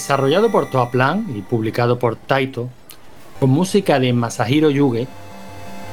[0.00, 2.70] Desarrollado por Toaplan y publicado por Taito,
[3.38, 5.06] con música de Masahiro Yuge,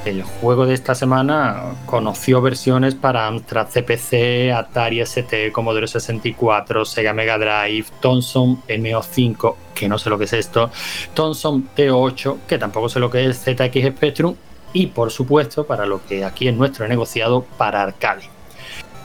[0.06, 7.12] el juego de esta semana conoció versiones para Amstrad CPC, Atari ST, Commodore 64, Sega
[7.12, 10.70] Mega Drive, Thomson MO5, que no sé lo que es esto,
[11.12, 14.34] Thomson T8, que tampoco sé lo que es ZX Spectrum,
[14.72, 18.22] y por supuesto, para lo que aquí es nuestro negociado, para arcade.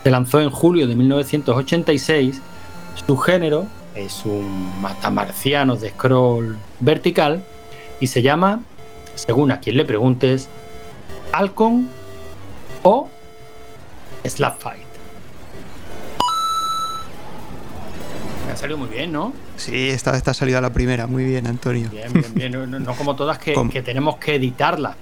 [0.01, 2.41] Se lanzó en julio de 1986.
[3.05, 7.43] Su género es un matamarciano de scroll vertical
[7.99, 8.61] y se llama,
[9.15, 10.49] según a quien le preguntes,
[11.31, 11.89] Alcon
[12.83, 13.09] o
[14.25, 14.83] Slap Fight.
[18.45, 19.33] Me ha salido muy bien, ¿no?
[19.57, 21.07] Sí, esta vez ha salido a la primera.
[21.07, 21.89] Muy bien, Antonio.
[21.89, 22.83] Bien, bien, bien.
[22.83, 24.95] No, como todas que, que tenemos que editarla.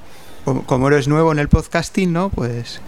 [0.46, 2.30] Como, como, eres nuevo en el podcasting, ¿no?
[2.30, 2.82] Pues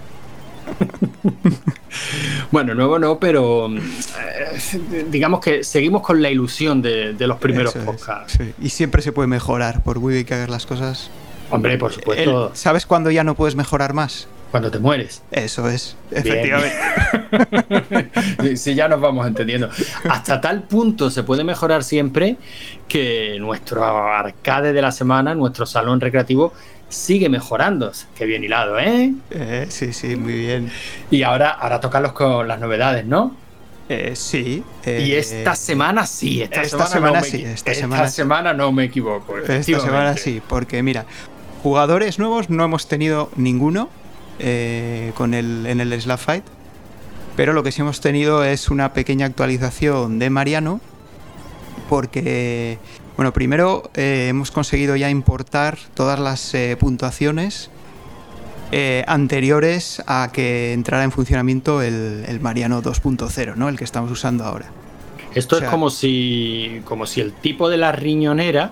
[2.52, 8.40] bueno, nuevo no, pero eh, digamos que seguimos con la ilusión de, los primeros podcasts.
[8.62, 11.10] Y siempre se puede mejorar, por muy que hagas las cosas.
[11.50, 12.52] Hombre, por supuesto.
[12.54, 14.28] ¿Sabes cuándo ya no puedes mejorar más?
[14.54, 15.24] Cuando te mueres.
[15.32, 16.76] Eso es, efectivamente.
[18.56, 19.68] sí, ya nos vamos entendiendo.
[20.08, 22.38] Hasta tal punto se puede mejorar siempre
[22.88, 26.54] que nuestro arcade de la semana, nuestro salón recreativo,
[26.94, 27.92] sigue mejorando.
[28.16, 29.14] Qué bien hilado, ¿eh?
[29.32, 29.66] ¿eh?
[29.70, 30.72] sí, sí, muy bien.
[31.12, 33.36] Y ahora, ahora tocarlos con las novedades, ¿no?
[33.90, 34.64] Eh, sí.
[34.86, 37.44] y esta semana sí, esta, semana, sí.
[37.44, 39.38] Esta, semana, no me equivoco.
[39.38, 41.06] Esta semana sí, porque mira,
[41.62, 43.90] jugadores nuevos no hemos tenido ninguno
[44.40, 46.46] eh, con el, en el Slap Fight,
[47.36, 50.80] pero lo que sí hemos tenido es una pequeña actualización de Mariano,
[51.90, 52.80] porque
[53.16, 57.70] bueno, primero eh, hemos conseguido ya importar todas las eh, puntuaciones
[58.72, 63.70] eh, anteriores a que entrara en funcionamiento el, Mariano 2.0, ¿no?
[63.70, 64.66] El que estamos usando ahora.
[65.36, 68.72] Esto es como si, como si el tipo de la riñonera,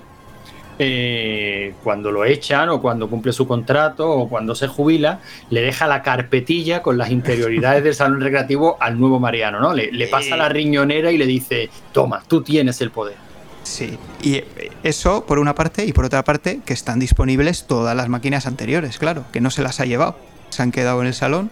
[1.84, 5.20] cuando lo echan o cuando cumple su contrato o cuando se jubila,
[5.52, 9.76] le deja la carpetilla con las interioridades del salón recreativo al nuevo Mariano, ¿no?
[9.76, 13.31] le pasa la riñonera y le dice, toma, tú tienes el poder.
[13.72, 14.44] Sí, y
[14.84, 18.98] eso por una parte y por otra parte que están disponibles todas las máquinas anteriores,
[18.98, 20.18] claro, que no se las ha llevado,
[20.50, 21.52] se han quedado en el salón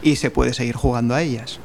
[0.00, 1.58] y se puede seguir jugando a ellas.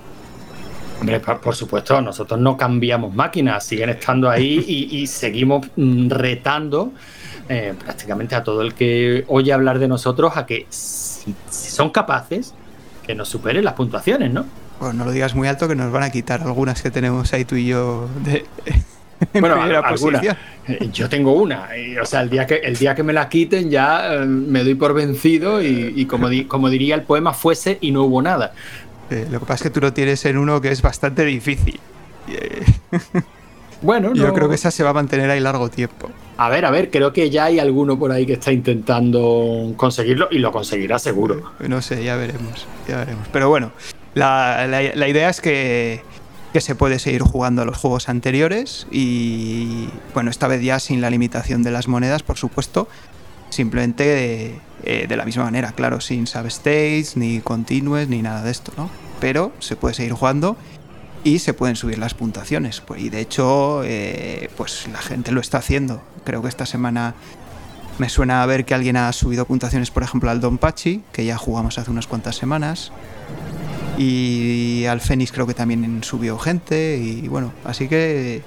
[1.00, 6.94] Hombre, por supuesto, nosotros no cambiamos máquinas, siguen estando ahí y, seguimos mm, retando
[7.47, 12.56] eh, prácticamente a todo el que oye hablar de nosotros a que si, son capaces,
[13.06, 14.45] que nos superen las puntuaciones, ¿no?
[14.79, 17.45] Bueno, no lo digas muy alto que nos van a quitar algunas que tenemos ahí
[17.45, 18.45] tú y yo de,
[19.40, 20.22] bueno, alguna.
[20.68, 21.70] Eh, yo tengo una.
[22.02, 24.76] o sea, el día, que, el día que me la quiten ya eh, me doy
[24.76, 28.54] por vencido y, como, como diría el poema, fuese y no hubo nada.
[29.10, 31.80] Eh, lo que pasa es que tú lo tienes en uno que es bastante difícil.
[33.81, 36.10] bueno, yo creo que esa se va a mantener ahí largo tiempo.
[36.38, 40.30] A ver, a ver, creo que ya hay alguno por ahí que está intentando conseguirlo
[40.31, 41.52] y lo conseguirá seguro.
[41.60, 43.28] No sé, ya veremos, ya veremos.
[43.31, 43.72] Pero bueno,
[44.16, 46.02] la, la idea es que
[46.53, 51.01] que se puede seguir jugando a los juegos anteriores y bueno, esta vez ya sin
[51.01, 52.88] la limitación de las monedas, por supuesto,
[53.50, 58.44] simplemente de, eh, de la misma manera, claro, sin save states, ni continues, ni nada
[58.44, 58.89] de esto, ¿no?
[59.19, 60.57] Pero se puede seguir jugando
[61.23, 62.81] y se pueden subir las puntuaciones.
[62.81, 66.01] Pues, y de hecho, eh, pues la gente lo está haciendo.
[66.23, 67.13] Creo que esta semana
[67.97, 71.25] me suena a ver que alguien ha subido puntuaciones, por ejemplo, al Don Pachi, que
[71.25, 72.91] ya jugamos hace unas cuantas semanas.
[74.03, 76.97] Y al Fénix creo que también subió gente.
[76.97, 78.41] Y bueno, así que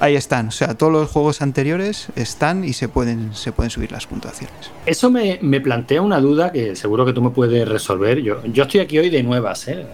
[0.00, 0.48] ahí están.
[0.48, 4.72] O sea, todos los juegos anteriores están y se pueden, se pueden subir las puntuaciones.
[4.86, 8.20] Eso me, plantea una duda que seguro que tú me puedes resolver.
[8.22, 9.86] Yo, yo estoy aquí hoy de nuevas, ¿eh?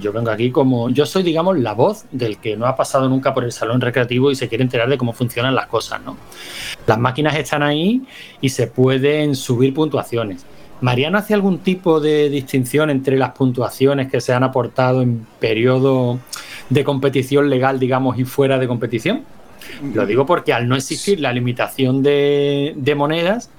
[0.00, 0.88] Yo vengo aquí como.
[0.88, 4.30] Yo soy, digamos, la voz del que no ha pasado nunca por el salón recreativo
[4.30, 6.16] y se quiere enterar de cómo funcionan las cosas, ¿no?
[6.86, 8.02] Las máquinas están ahí
[8.40, 10.46] y se pueden subir puntuaciones.
[10.80, 16.18] ¿Mariano hace algún tipo de distinción entre las puntuaciones que se han aportado en periodo
[16.68, 19.22] de competición legal, digamos, y fuera de competición?
[19.94, 23.50] Lo digo porque al no existir la limitación de, monedas,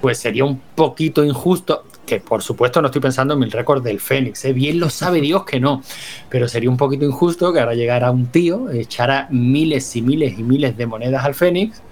[0.00, 4.00] pues sería un poquito injusto, que por supuesto no estoy pensando en mi récord del
[4.00, 4.52] Fénix, ¿eh?
[4.52, 5.82] bien lo sabe Dios que no,
[6.28, 10.42] pero sería un poquito injusto que ahora llegara un tío, echara miles y miles y
[10.42, 11.82] miles de monedas al Fénix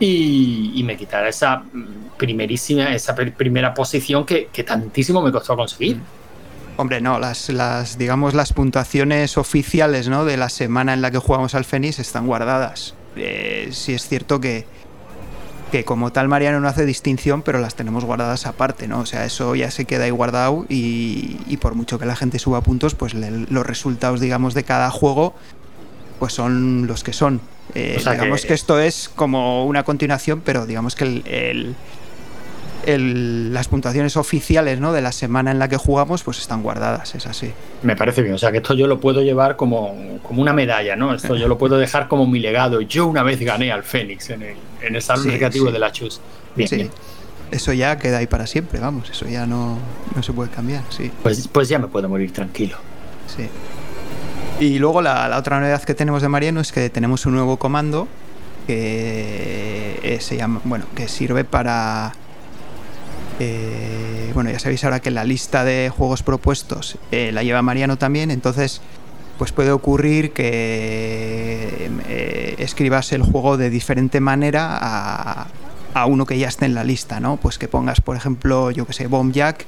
[0.00, 1.62] y, me quitara esa
[2.16, 6.00] primerísima, esa primera posición que, tantísimo me costó conseguir.
[6.76, 10.24] Hombre, no, las, las, digamos, las puntuaciones oficiales ¿no?
[10.24, 12.94] de la semana en la que jugamos al Fénix están guardadas.
[13.16, 14.64] Eh, sí es cierto que,
[15.70, 19.00] que como tal Mariano no hace distinción, pero las tenemos guardadas aparte, ¿no?
[19.00, 22.38] O sea, eso ya se queda ahí guardado y, y por mucho que la gente
[22.38, 25.34] suba puntos, pues los resultados, digamos, de cada juego,
[26.18, 27.42] pues son los que son.
[27.74, 28.54] Eh, digamos que...
[28.54, 31.74] esto es como una continuación, pero digamos que el,
[33.52, 34.92] las puntuaciones oficiales ¿no?
[34.92, 37.52] de la semana en la que jugamos pues están guardadas, es así.
[37.82, 40.96] Me parece bien, o sea que esto yo lo puedo llevar como, como una medalla,
[40.96, 41.14] ¿no?
[41.14, 42.80] Esto yo lo puedo dejar como mi legado.
[42.80, 46.20] Yo una vez gané al Fénix en el, en el salón recreativo de la Chus.
[46.56, 46.90] Bien,
[47.50, 49.78] Eso ya queda ahí para siempre, vamos, eso ya no,
[50.14, 51.10] no se puede cambiar, sí.
[51.22, 52.76] Pues, pues ya me puedo morir tranquilo.
[53.26, 53.48] Sí.
[54.60, 58.08] Y luego la, otra novedad que tenemos de Mariano es que tenemos un nuevo comando
[58.66, 62.12] que eh, se llama, bueno, que sirve para
[63.38, 67.96] eh, bueno, ya sabéis ahora que la lista de juegos propuestos eh, la lleva Mariano
[67.96, 68.82] también, entonces
[69.38, 71.90] pues puede ocurrir que
[72.58, 75.46] escribas el juego de diferente manera a,
[75.94, 77.38] a, uno que ya esté en la lista, ¿no?
[77.38, 79.64] Pues que pongas, por ejemplo, yo que sé, Bomb Jack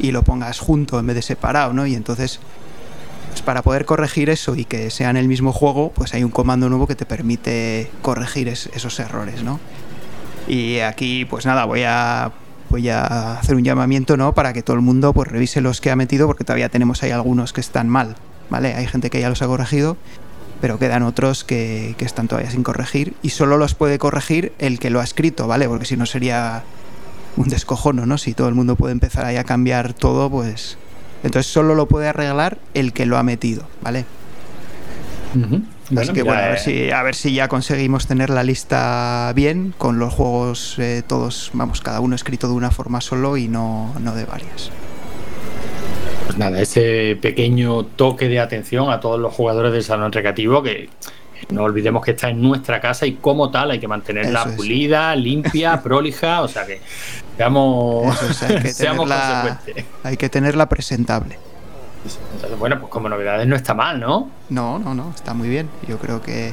[0.00, 1.86] y lo pongas junto en vez de separado, ¿no?
[1.86, 2.40] Y entonces
[3.28, 6.30] pues para poder corregir eso y que sea en el mismo juego, pues hay un
[6.30, 9.60] comando nuevo que te permite corregir esos errores, ¿no?
[10.46, 12.32] Y aquí, pues nada, voy a
[12.70, 14.34] voy a hacer un llamamiento, ¿no?
[14.34, 17.10] Para que todo el mundo pues revise los que ha metido, porque todavía tenemos ahí
[17.10, 18.16] algunos que están mal,
[18.50, 18.74] ¿vale?
[18.74, 19.96] Hay gente que ya los ha corregido,
[20.60, 24.78] pero quedan otros que, que están todavía sin corregir y solo los puede corregir el
[24.78, 25.68] que lo ha escrito, ¿vale?
[25.68, 26.62] Porque si no sería
[27.36, 28.18] un descojono, ¿no?
[28.18, 30.76] Si todo el mundo puede empezar ahí a cambiar todo, pues
[31.22, 34.04] entonces solo lo puede arreglar el que lo ha metido, ¿vale?
[35.96, 39.74] Así que bueno, a ver, si, a ver si ya conseguimos tener la lista bien,
[39.76, 43.94] con los juegos eh, todos, vamos, cada uno escrito de una forma solo y no,
[44.00, 44.70] no de varias.
[46.26, 50.90] Pues nada, ese pequeño toque de atención a todos los jugadores del salón recreativo que
[51.50, 55.80] no olvidemos que está en nuestra casa y como tal hay que mantenerla pulida, limpia,
[55.82, 56.80] prolija, o sea que
[57.36, 59.10] seamos, hay que seamos
[60.02, 61.38] Hay que tenerla presentable.
[62.58, 64.30] bueno, pues como novedades no está mal, ¿no?
[64.48, 65.68] No, no, no, está muy bien.
[65.86, 66.52] Yo creo que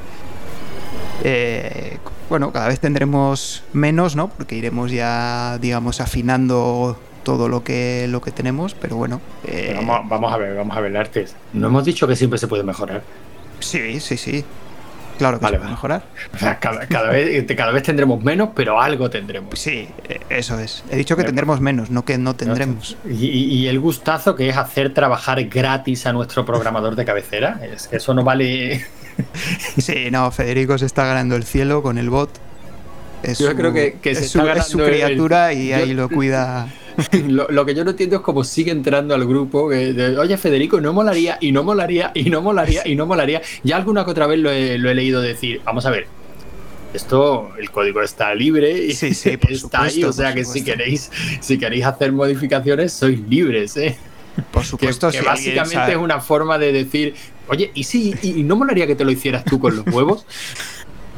[1.23, 1.97] eh,
[2.29, 4.29] bueno, cada vez tendremos menos, ¿no?
[4.29, 9.21] Porque iremos ya, digamos, afinando todo lo que lo que tenemos, pero bueno.
[9.45, 11.35] Eh, vamos, a ver, vamos a ver, Artes.
[11.53, 13.03] No hemos dicho que siempre se puede mejorar.
[13.59, 14.43] Sí, sí, sí.
[15.17, 16.03] Claro que se puede mejorar.
[16.59, 19.57] cada, vez, cada vez tendremos menos, pero algo tendremos.
[19.59, 20.83] Sí, e, eso es.
[20.89, 22.97] He dicho que tendremos menos, no que no tendremos.
[23.09, 27.59] Y, el gustazo que es hacer trabajar gratis a nuestro programador de cabecera.
[27.63, 28.85] Es que eso no vale.
[29.77, 32.29] Sí, no, Federico se está ganando el cielo con el bot.
[33.39, 36.67] Yo creo que, es, su, criatura y ahí lo cuida.
[37.27, 39.63] lo, que yo no entiendo es cómo sigue entrando al grupo.
[39.65, 43.41] Oye, Federico, no molaría, y no molaría, y no molaría, y no molaría.
[43.63, 45.61] Ya alguna que otra vez lo he, leído decir.
[45.65, 46.07] Vamos a ver,
[46.93, 51.11] esto el código está libre y sí, sí, está ahí o sea que si queréis
[51.41, 53.97] si queréis hacer modificaciones sois libres ¿eh?
[54.49, 57.13] por supuesto que, básicamente es una forma de decir
[57.49, 60.25] oye y sí y, no molaría que te lo hicieras tú con los huevos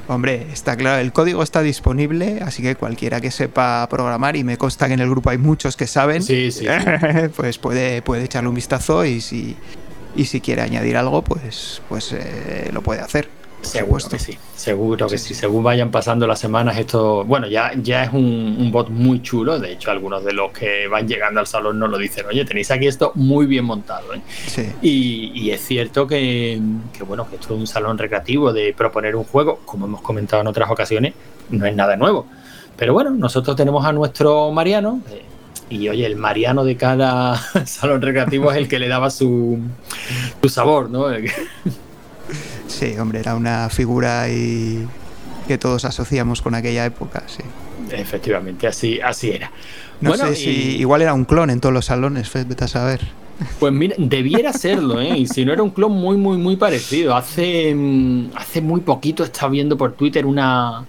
[0.09, 4.57] Hombre, está claro, el código está disponible, así que cualquiera que sepa programar, y me
[4.57, 6.23] consta que en el grupo hay muchos que saben,
[7.35, 9.57] pues puede, puede echarle un vistazo y si,
[10.15, 13.36] y si quiere añadir algo, pues, pues eh, lo puede hacer.
[13.61, 15.33] Seguro que sí, seguro que sí.
[15.33, 19.59] Según vayan pasando las semanas, esto, bueno, ya, ya es un, bot muy chulo.
[19.59, 22.71] De hecho, algunos de los que van llegando al salón nos lo dicen, oye, tenéis
[22.71, 24.13] aquí esto muy bien montado.
[24.13, 24.73] ¿eh?
[24.81, 26.61] Y, es cierto que,
[27.05, 30.47] bueno, que esto es un salón recreativo de proponer un juego, como hemos comentado en
[30.47, 31.13] otras ocasiones,
[31.49, 32.27] no es nada nuevo.
[32.77, 35.01] Pero bueno, nosotros tenemos a nuestro Mariano.
[35.09, 35.23] Eh,
[35.69, 37.35] y oye, el Mariano de cada
[37.65, 39.59] salón recreativo es el que le daba su,
[40.41, 41.07] su sabor, ¿no?
[42.77, 44.87] Sí, hombre, era una figura y
[45.47, 47.41] que todos asociamos con aquella época, sí.
[47.91, 49.51] Efectivamente, así, así era.
[49.99, 53.01] No sé si igual era un clon en todos los salones, vete a saber.
[53.59, 55.17] Pues mira, debiera serlo, ¿eh?
[55.17, 57.15] Y si no era un clon muy, muy, muy parecido.
[57.15, 60.85] Hace, mm, hace muy poquito estaba viendo por Twitter una,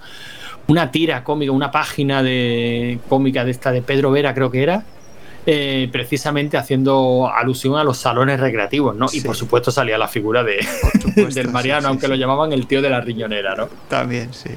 [0.67, 4.85] una tira cómica, una página de cómica de esta de Pedro Vera, creo que era,
[5.51, 9.07] eh, precisamente haciendo alusión a los salones recreativos, ¿no?
[9.11, 10.59] Y por supuesto salía la figura de,
[11.33, 13.71] del Mariano, aunque lo llamaban el tío de la riñonera, ¿no?
[13.89, 14.51] También, sí.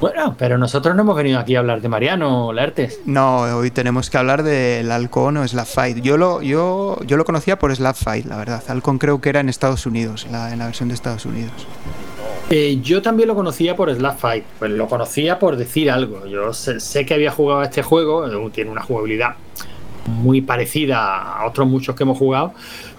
[0.00, 3.00] Bueno, pero nosotros no hemos venido aquí a hablar de Mariano Lertes.
[3.04, 5.98] No, hoy tenemos que hablar del Halcón o Slap Fight.
[5.98, 8.64] Yo lo, yo, yo lo conocía por Slap Fight, la verdad.
[8.68, 11.52] Halcón creo que era en Estados Unidos, en la, versión de Estados Unidos.
[12.48, 14.44] Eh, yo también lo conocía por Slap Fight.
[14.58, 16.24] Pues lo conocía por decir algo.
[16.24, 19.36] Yo sé, sé que había jugado a este juego, tiene una jugabilidad
[20.10, 22.52] muy parecida a otros muchos que hemos jugado,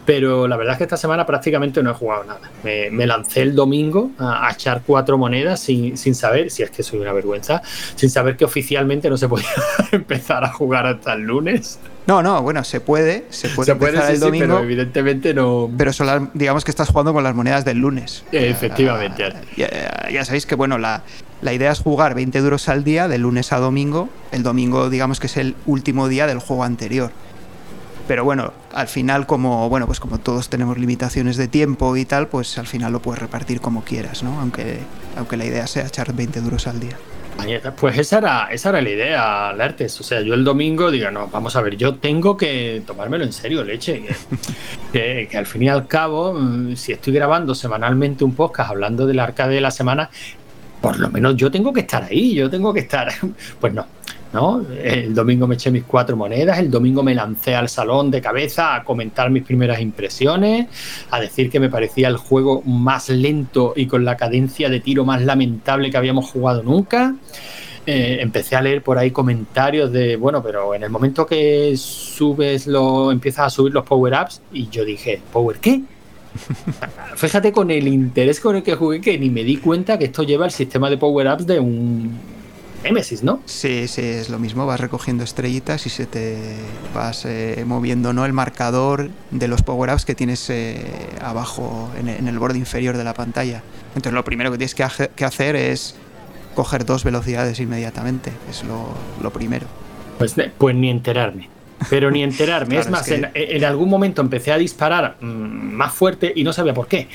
[0.05, 2.49] pero la verdad es que esta semana prácticamente no he jugado nada.
[2.63, 6.99] Me, lancé el domingo a, echar cuatro monedas sin, sin, saber, si es que soy
[6.99, 7.61] una vergüenza,
[7.95, 9.49] sin saber que oficialmente no se podía
[9.91, 11.79] empezar a jugar hasta el lunes.
[12.07, 15.69] No, no, bueno, se puede, se puede, empezar el domingo, pero evidentemente no.
[15.77, 18.25] Pero solo, digamos que estás jugando con las monedas del lunes.
[18.31, 19.33] Efectivamente.
[19.55, 21.03] Ya, sabéis que, bueno, la,
[21.41, 24.09] la idea es jugar 20 duros al día, de lunes a domingo.
[24.31, 27.11] El domingo, digamos que es el último día del juego anterior.
[28.11, 32.27] Pero bueno, al final, como bueno, pues como todos tenemos limitaciones de tiempo y tal,
[32.27, 34.37] pues al final lo puedes repartir como quieras, ¿no?
[34.41, 34.79] Aunque,
[35.15, 36.97] aunque la idea sea echar 20 duros al día.
[37.79, 39.97] Pues esa era, esa era la idea, Lertes.
[40.01, 43.31] O sea, yo el domingo digo, no, vamos a ver, yo tengo que tomármelo en
[43.31, 44.03] serio, leche.
[44.91, 49.07] Que, que, al fin y al cabo, mm, si estoy grabando semanalmente un podcast hablando
[49.07, 50.09] del arcade de la semana,
[50.81, 53.09] por lo menos yo tengo que estar ahí, yo tengo que estar.
[53.61, 53.85] Pues no,
[54.33, 54.65] ¿no?
[54.81, 58.75] El domingo me eché mis cuatro monedas, el domingo me lancé al salón de cabeza
[58.75, 60.67] a comentar mis primeras impresiones,
[61.09, 65.05] a decir que me parecía el juego más lento y con la cadencia de tiro
[65.05, 67.15] más lamentable que habíamos jugado nunca.
[67.87, 72.67] Eh, empecé a leer por ahí comentarios de, bueno, pero en el momento que subes
[72.67, 75.81] lo, empiezas a subir los power-ups y yo dije, ¿power qué?
[77.15, 80.21] Fíjate con el interés con el que jugué que ni me di cuenta que esto
[80.23, 82.19] lleva el sistema de power-ups de un
[82.83, 83.41] Nemesis, ¿no?
[83.45, 86.37] Sí, sí, es lo mismo, vas recogiendo estrellitas y se te
[86.95, 88.25] vas eh, moviendo, ¿no?
[88.25, 90.83] El marcador de los power-ups que tienes eh,
[91.21, 93.61] abajo en, el borde inferior de la pantalla.
[93.89, 95.95] Entonces lo primero que tienes que, hacer es
[96.55, 99.67] coger dos velocidades inmediatamente, es lo, primero.
[100.17, 101.49] Pues, pues ni enterarme.
[101.89, 102.77] Pero ni enterarme.
[102.79, 106.87] es más, en, algún momento empecé a disparar mm, más fuerte y no sabía por
[106.87, 107.07] qué.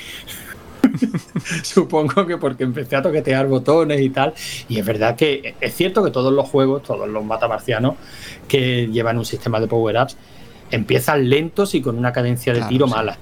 [1.63, 4.33] Supongo que porque empecé a toquetear botones y tal.
[4.69, 7.95] Y es verdad que es cierto que todos los juegos, todos los matamarcianos
[8.47, 10.17] que llevan un sistema de power-ups,
[10.71, 13.17] empiezan lentos y con una cadencia de tiro mala.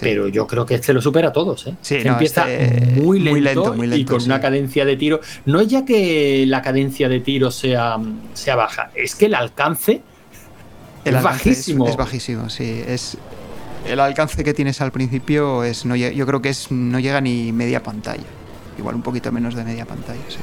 [0.00, 1.66] Pero yo creo que este lo supera a todos.
[1.66, 1.74] ¿eh?
[2.04, 5.20] empieza este muy, lento y con una cadencia de tiro.
[5.46, 7.96] No es ya que la cadencia de tiro sea,
[8.34, 10.02] sea baja, es que el alcance
[11.04, 11.88] es bajísimo.
[11.88, 12.82] Es, bajísimo, sí.
[12.86, 13.16] Es,
[13.86, 17.52] el alcance que tienes al principio es no, yo creo que es no llega ni
[17.52, 18.24] media pantalla.
[18.78, 20.38] Igual un poquito menos de media pantalla, sí.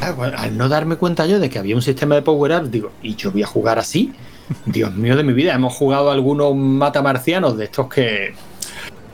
[0.00, 3.14] Ah, al no darme cuenta yo de que había un sistema de power-ups, digo, ¿y
[3.14, 4.12] yo voy a jugar así?
[4.66, 8.34] Dios mío de mi vida, hemos jugado algunos matamarcianos de estos que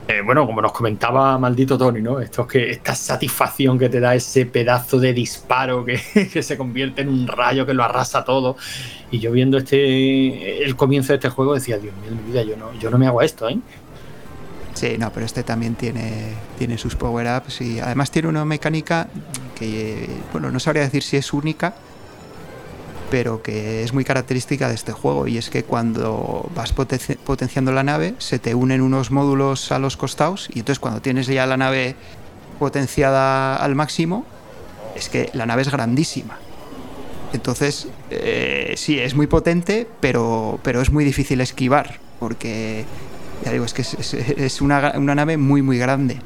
[0.09, 2.19] eh, bueno, como nos comentaba maldito Tony, ¿no?
[2.19, 7.09] Esto que esta satisfacción que te da ese pedazo de disparo que, se convierte en
[7.09, 8.57] un rayo que lo arrasa todo.
[9.11, 12.57] Y yo viendo este el comienzo de este juego decía, Dios mío, mi vida, yo
[12.57, 13.59] no, yo no me hago esto, ¿eh?
[14.73, 19.09] Sí, no, pero este también tiene, tiene sus power-ups y además tiene una mecánica
[19.53, 21.75] que, bueno, no sabría decir si es única,
[23.09, 27.83] pero que es muy característica de este juego y es que cuando vas potenciando la
[27.83, 31.57] nave se te unen unos módulos a los costados y entonces cuando tienes ya la
[31.57, 31.95] nave
[32.59, 34.25] potenciada al máximo
[34.95, 36.37] es que la nave es grandísima.
[37.33, 42.85] Entonces, eh, sí, es muy potente, pero, pero es muy difícil esquivar, porque,
[43.45, 46.19] ya digo, es que es, una, una nave muy, muy grande.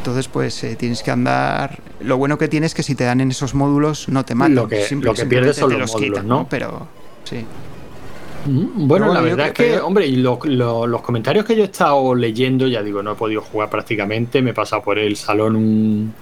[0.00, 1.78] Entonces, pues eh, tienes que andar.
[2.00, 4.54] Lo bueno que tienes es que si te dan en esos módulos no te matan.
[4.54, 6.46] Lo que, lo que pierdes son los, módulos, ¿no?
[6.48, 6.88] Pero
[7.24, 7.44] sí.
[8.46, 12.66] Mm, bueno, la verdad es que, hombre, y los comentarios que yo he estado leyendo,
[12.66, 16.14] ya digo, no he podido jugar prácticamente, me he pasado por el salón,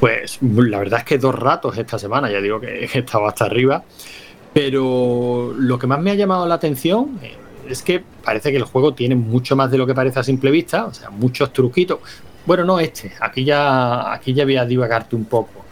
[0.00, 3.44] pues la verdad es que dos ratos esta semana, ya digo que he estado hasta
[3.44, 3.84] arriba,
[4.54, 7.36] pero lo que más me ha llamado la atención eh,
[7.68, 10.50] es que parece que el juego tiene mucho más de lo que parece a simple
[10.50, 11.98] vista, o sea, muchos truquitos,
[12.46, 13.12] bueno, no este.
[13.20, 15.64] Aquí ya, aquí ya voy a divagarte un poco.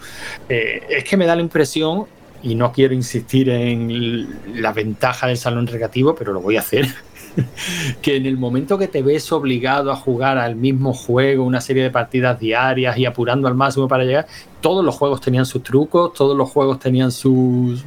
[0.49, 2.07] Eh, es que me da la impresión,
[2.43, 6.87] y no quiero insistir en la ventaja del salón recreativo, pero lo voy a hacer.
[8.03, 11.83] que en el momento que te ves obligado a jugar al mismo juego, una serie
[11.83, 14.27] de partidas diarias y apurando al máximo para llegar,
[14.61, 17.85] todos los juegos tenían sus trucos, todos los juegos tenían sus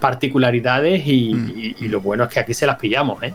[0.00, 1.84] particularidades y, mm.
[1.84, 3.32] y lo bueno es que aquí se las pillamos, ¿eh?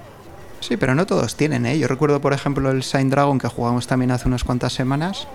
[0.59, 1.77] Sí, pero no todos tienen, ¿eh?
[1.77, 5.27] Yo recuerdo, por ejemplo, el Sign Dragon que jugamos también hace unas cuantas semanas.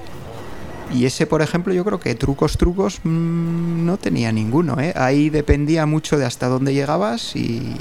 [0.92, 4.92] Y ese, por ejemplo, yo creo que trucos, trucos mm, no tenía ninguno, ¿eh?
[4.96, 7.76] Ahí dependía mucho de hasta dónde llegabas y,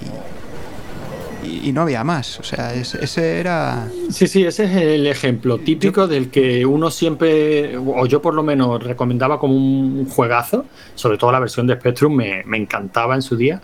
[1.43, 2.39] y, no había más.
[2.39, 3.87] O sea, ese era.
[4.09, 8.43] Sí, sí, ese es el ejemplo típico del que uno siempre, o yo por lo
[8.43, 10.65] menos, recomendaba como un juegazo.
[10.95, 13.61] Sobre todo la versión de Spectrum me, me encantaba en su día.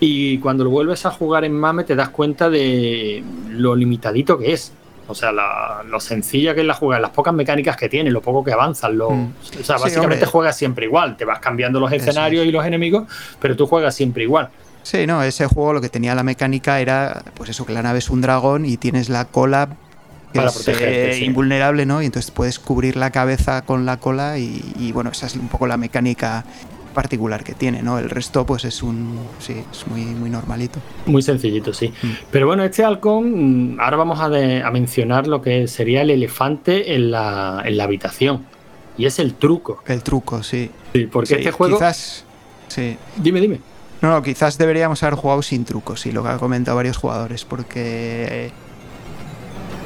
[0.00, 4.52] Y cuando lo vuelves a jugar en MAME te das cuenta de lo limitadito que
[4.52, 4.72] es.
[5.08, 8.42] O sea, lo sencilla que es la jugada, las pocas mecánicas que tiene, lo poco
[8.42, 8.96] que avanzan.
[8.96, 9.32] Lo, mm.
[9.60, 11.16] O sea, básicamente juegas siempre igual.
[11.16, 13.04] Te vas cambiando los escenarios y los enemigos,
[13.40, 14.48] pero tú juegas siempre igual.
[14.82, 17.98] Sí, no, ese juego lo que tenía la mecánica era, pues eso, que la nave
[18.00, 19.68] es un dragón y tienes la cola
[20.32, 21.24] que Para es eh, sí.
[21.26, 22.02] invulnerable, ¿no?
[22.02, 25.48] Y entonces puedes cubrir la cabeza con la cola y, y, bueno, esa es un
[25.48, 26.44] poco la mecánica
[26.94, 27.98] particular que tiene, ¿no?
[27.98, 30.78] El resto, pues es un, sí, es muy, muy normalito.
[31.06, 31.92] Muy sencillito, sí.
[32.02, 32.06] Mm.
[32.30, 36.10] Pero bueno, este halcón, mm, ahora vamos a, de- a mencionar lo que sería el
[36.10, 38.44] elefante en la, en la habitación.
[38.98, 39.82] Y es el truco.
[39.86, 40.70] El truco, sí.
[40.92, 41.76] Sí, porque Sí, este juego.
[41.76, 42.24] Quizás,
[42.68, 42.96] sí.
[43.16, 43.60] Dime, dime.
[44.02, 47.44] No, no, quizás deberíamos haber jugado sin trucos, y lo que han comentado varios jugadores,
[47.44, 48.50] porque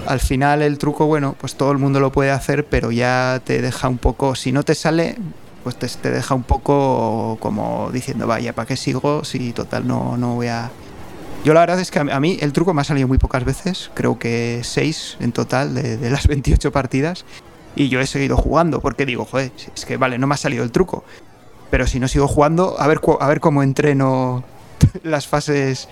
[0.06, 3.60] al final el truco, bueno, pues todo el mundo lo puede hacer, pero ya te
[3.60, 5.16] deja un poco, si no te sale,
[5.64, 9.22] pues te, deja un poco como diciendo, vaya, ¿para qué sigo?
[9.24, 10.70] Si total no, no voy a...
[11.44, 13.90] Yo la verdad es que a mí- el truco me ha salido muy pocas veces,
[13.94, 17.24] creo que 6 en total de, de las 28 partidas,
[17.74, 20.64] y yo he seguido jugando, porque digo, joder, es que vale, no me ha salido
[20.64, 21.04] el truco,
[21.70, 24.44] pero si no sigo jugando, a ver, a ver cómo entreno
[25.02, 25.88] las fases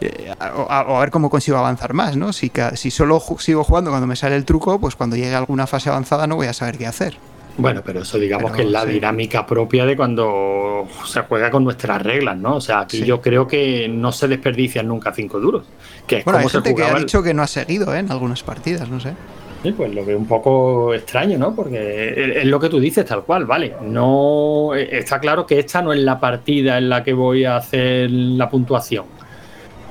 [0.00, 2.32] eh, o, a, ver cómo consigo avanzar más, ¿no?
[2.32, 5.38] Si, si solo ju- sigo jugando cuando me sale el truco, pues cuando llegue a
[5.38, 7.16] alguna fase avanzada no voy a saber qué hacer.
[7.58, 8.92] Bueno, pero eso digamos Pero, que es la sí.
[8.92, 12.56] dinámica propia de cuando se juega con nuestras reglas, ¿no?
[12.56, 13.04] O sea, aquí Sí.
[13.04, 15.66] yo creo que no se desperdician nunca cinco duros.
[16.06, 17.94] Que es Bueno, hay como se gente que ha el- dicho que no ha seguido
[17.94, 17.98] ¿eh?
[17.98, 19.12] en algunas partidas, no sé.
[19.62, 21.54] Sí, pues lo veo un poco extraño, ¿no?
[21.54, 23.74] Porque es lo que tú dices, tal cual, vale.
[23.82, 27.56] No eh, está claro que esta no es la partida en la que voy a
[27.56, 29.04] hacer la puntuación.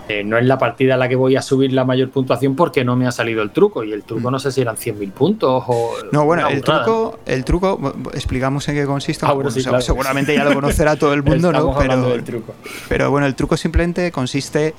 [0.10, 2.84] Eh, no es la partida en la que voy a subir la mayor puntuación porque
[2.84, 3.82] no me ha salido el truco.
[3.84, 4.34] Y el truco Mm.
[4.34, 5.94] no sé si eran 100.000 puntos o.
[6.12, 9.26] No, bueno, el truco, el truco, explicamos en qué consiste.
[9.26, 9.82] Ah, aunque, bueno, sí, bueno, claro.
[9.86, 11.60] Seguramente ya lo conocerá todo el mundo, ¿no?
[11.60, 12.54] Estamos Pero, del truco.
[12.90, 14.74] Pero bueno, el truco simplemente consiste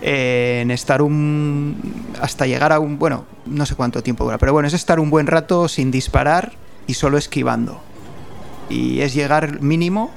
[0.00, 2.04] en estar un.
[2.20, 2.98] hasta llegar a un.
[2.98, 6.52] bueno, no sé cuánto tiempo dura, pero bueno, es estar un buen rato sin disparar
[6.86, 7.80] y solo esquivando.
[8.68, 10.10] Y es llegar mínimo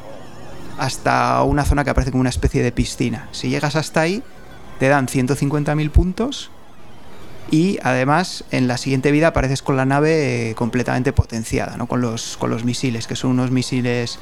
[0.77, 3.29] hasta una zona que aparece como una especie de piscina.
[3.31, 4.23] Si llegas hasta ahí,
[4.79, 6.51] te dan 150.000 puntos.
[7.49, 11.85] Y además, en la siguiente vida apareces con la nave eh, completamente potenciada, ¿no?
[11.87, 14.19] Con los, con los misiles, que son unos misiles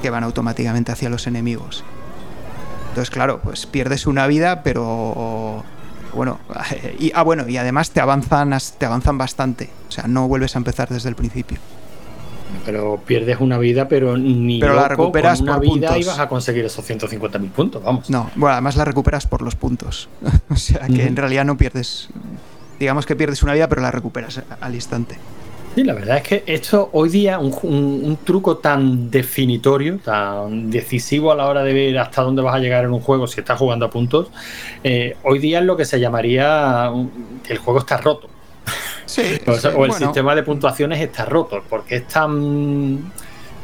[0.00, 1.84] que van automáticamente hacia los enemigos.
[2.98, 5.62] Entonces, claro, pues pierdes una vida, pero
[6.12, 6.40] bueno,
[6.98, 9.70] y, ah, bueno, y además te avanzan, te avanzan bastante.
[9.88, 11.58] O sea, no vuelves a empezar desde el principio.
[12.66, 15.96] Pero pierdes una vida, pero ni Pero la recuperas con una por vida puntos.
[15.98, 18.10] ibas a conseguir esos 150.000 puntos, vamos.
[18.10, 20.08] No, bueno, además la recuperas por los puntos.
[20.50, 22.08] o sea, que en realidad no pierdes.
[22.80, 25.18] Digamos que pierdes una vida, pero la recuperas al instante.
[25.74, 30.70] Sí, la verdad es que esto hoy día, un, un- un truco tan definitorio, tan
[30.70, 33.38] decisivo a la hora de ver hasta dónde vas a llegar en un juego si
[33.40, 34.28] estás jugando a puntos,
[34.82, 36.90] eh, hoy día es lo que se llamaría
[37.46, 38.28] que el juego está roto.
[39.06, 43.12] Sí, O, sí, o el bueno, sistema de puntuaciones está roto, porque es tan,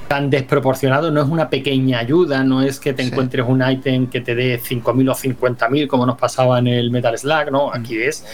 [0.06, 3.08] tan desproporcionado, no es una pequeña ayuda, no es que te Sí.
[3.08, 7.18] encuentres un ítem que te dé 5.000 o 50.000 como nos pasaba en el Metal
[7.18, 8.24] Slug, no, aquí es...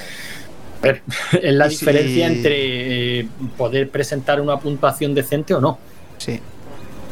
[0.82, 1.02] a ver,
[1.42, 1.70] es la Mm.
[1.70, 5.78] Si- diferencia entre eh, poder presentar una puntuación decente o no.
[6.18, 6.40] Sí.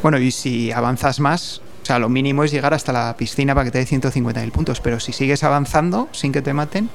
[0.01, 3.65] Bueno, y si avanzas más, o sea, lo mínimo es llegar hasta la piscina para
[3.65, 6.89] que te dé 150.000 puntos, pero si sigues avanzando sin que te maten,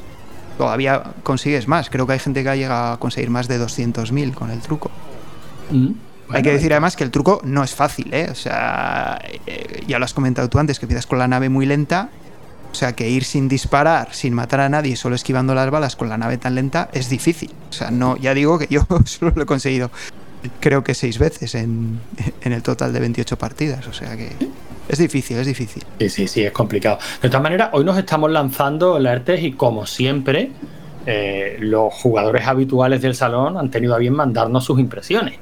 [0.57, 1.91] todavía consigues más.
[1.91, 4.91] Creo que hay gente que ha llegado a conseguir más de 200.000 con el truco.
[6.31, 8.29] hay que decir además que el truco no es fácil, ¿eh?
[8.31, 11.67] O sea, eh, ya lo has comentado tú antes, que empiezas con la nave muy
[11.67, 12.09] lenta.
[12.75, 16.09] O sea, que ir sin disparar, sin matar a nadie, solo esquivando las balas con
[16.09, 17.53] la nave tan lenta es difícil.
[17.71, 19.93] O sea, no, ya digo que yo solo lo he conseguido
[20.61, 22.01] creo que seis veces en,
[22.43, 23.87] en el total de 28 partidas.
[23.87, 24.31] O sea que
[24.89, 25.85] es difícil, es difícil.
[26.01, 26.99] Sí, sí, sí, es complicado.
[27.23, 30.51] De todas maneras, hoy nos estamos lanzando alertes y como siempre,
[31.07, 35.39] eh, los jugadores habituales del salón han tenido a bien mandarnos sus impresiones.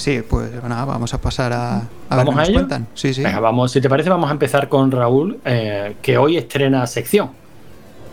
[0.00, 1.80] Sí, pues nada, vamos a pasar a, a
[2.16, 2.58] ver ¿Vamos qué a nos ello?
[2.58, 2.86] cuentan.
[2.94, 3.22] Sí, sí.
[3.22, 7.32] Venga, vamos, si te parece, vamos a empezar con Raúl, eh, que hoy estrena sección.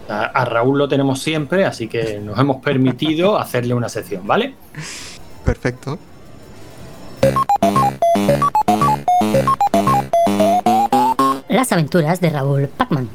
[0.10, 4.54] A, a Raúl lo tenemos siempre, así que nos hemos permitido hacerle una sección, ¿vale?
[5.46, 5.98] Perfecto.
[11.50, 13.10] Las aventuras de Raúl Pacman.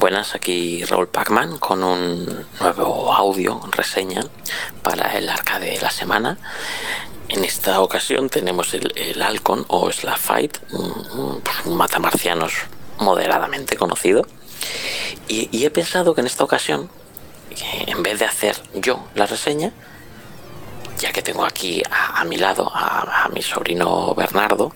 [0.00, 4.22] Buenas, aquí Raúl Pacman con un nuevo audio reseña
[4.82, 6.38] para el arcade de la semana.
[7.28, 11.76] En esta ocasión tenemos el, el Halcon o Slap Fight, un, pues un
[12.98, 14.26] moderadamente conocido.
[15.28, 16.88] Y, he pensado que en esta ocasión,
[17.86, 19.70] en vez de hacer yo la reseña,
[21.00, 24.74] ya que tengo aquí a, mi lado a, mi sobrino Bernardo,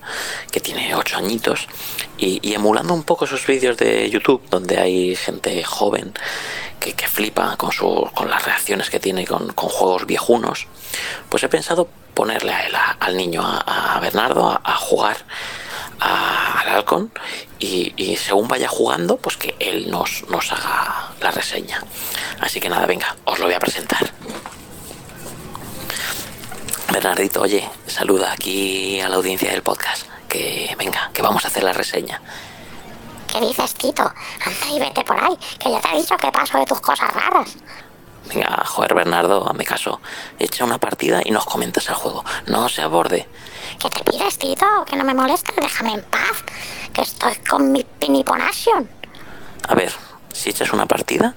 [0.51, 1.69] que tiene 8 añitos,
[2.17, 6.15] y, emulando un poco esos vídeos de YouTube donde hay gente joven
[6.81, 10.67] que, flipa con, su, con las reacciones que tiene con, juegos viejunos,
[11.29, 15.17] pues he pensado ponerle a él, al niño, a, Bernardo, a, jugar
[16.01, 17.13] al halcón
[17.59, 21.83] y, y según vaya jugando, pues que él nos, nos haga la reseña.
[22.41, 24.11] Así que nada, venga, os lo voy a presentar.
[26.93, 30.07] Bernardito, oye, saluda aquí a la audiencia del podcast.
[30.29, 32.21] Que venga, que vamos a hacer la reseña.
[33.33, 34.03] ¿Qué dices, Tito?
[34.03, 37.13] Anda y vete por ahí, que ya te he dicho que paso de tus cosas
[37.13, 37.57] raras.
[38.27, 40.01] Venga, joder, Bernardo, hazme caso.
[40.39, 42.25] Echa una partida y nos comentas el juego.
[42.47, 43.29] No se aborde.
[43.79, 44.67] ¿Qué te pides, Tito?
[44.87, 46.45] Que no me molestes, déjame en paz.
[46.93, 48.89] Que estoy con mi piniponation.
[49.69, 49.93] A ver,
[50.33, 51.35] si echas una partida,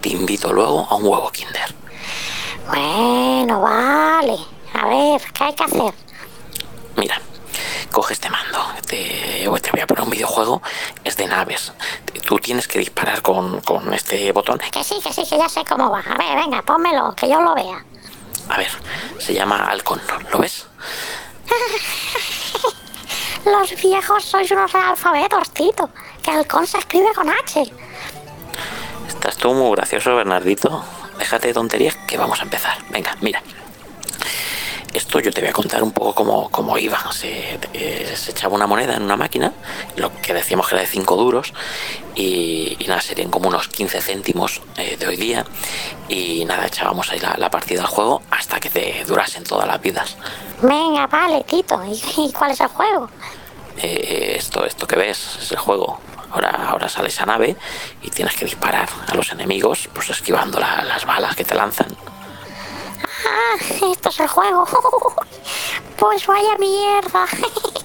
[0.00, 1.74] te invito luego a un huevo Kinder.
[2.66, 4.57] Bueno, vale.
[4.88, 5.92] A ver, ¿qué hay que hacer?
[6.96, 7.20] Mira,
[7.92, 8.58] coge este mando.
[8.86, 10.62] Te, te voy a poner un videojuego.
[11.04, 11.74] Es de naves.
[12.26, 14.58] Tú tienes que disparar con, con este botón.
[14.72, 15.98] Que sí, que sí, que ya sé cómo va.
[16.00, 17.84] A ver, venga, pónmelo, que yo lo vea.
[18.48, 18.70] A ver,
[19.18, 20.00] se llama Halcón.
[20.32, 20.66] ¿Lo ves?
[23.44, 25.90] Los viejos sois unos analfabetos, Tito.
[26.22, 27.70] Que halcón se escribe con H.
[29.06, 30.82] Estás tú muy gracioso, Bernardito.
[31.18, 32.78] Déjate de tonterías que vamos a empezar.
[32.88, 33.42] Venga, mira.
[34.94, 37.12] Esto yo te voy a contar un poco cómo, cómo iba.
[37.12, 39.52] Se, eh, se echaba una moneda en una máquina,
[39.96, 41.52] lo que decíamos que era de 5 duros,
[42.14, 45.44] y, y nada, serían como unos 15 céntimos eh, de hoy día.
[46.08, 49.80] Y nada, echábamos ahí la, la partida al juego hasta que te durasen todas las
[49.80, 50.16] vidas.
[50.62, 51.80] Venga, vale, Tito.
[51.84, 53.10] ¿Y, y cuál es el juego?
[53.76, 56.00] Eh, esto, esto que ves es el juego.
[56.30, 57.56] Ahora, ahora sale esa nave
[58.02, 61.86] y tienes que disparar a los enemigos, pues esquivando la- las balas que te lanzan.
[63.26, 63.56] Ah,
[63.92, 64.64] esto es el juego.
[65.98, 67.26] Pues vaya mierda.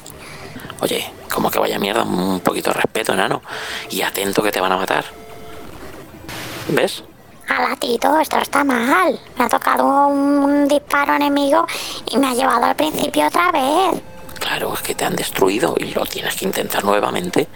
[0.82, 3.42] Oye, como que vaya mierda, un poquito de respeto, enano.
[3.90, 5.04] Y atento que te van a matar.
[6.68, 7.04] ¿Ves?
[7.48, 9.20] Ala, Tito, esto está mal.
[9.38, 11.66] Me ha tocado un disparo enemigo
[12.12, 14.02] y me ha llevado al principio otra vez.
[14.40, 17.48] Claro, es que te han destruido y lo tienes que intentar nuevamente.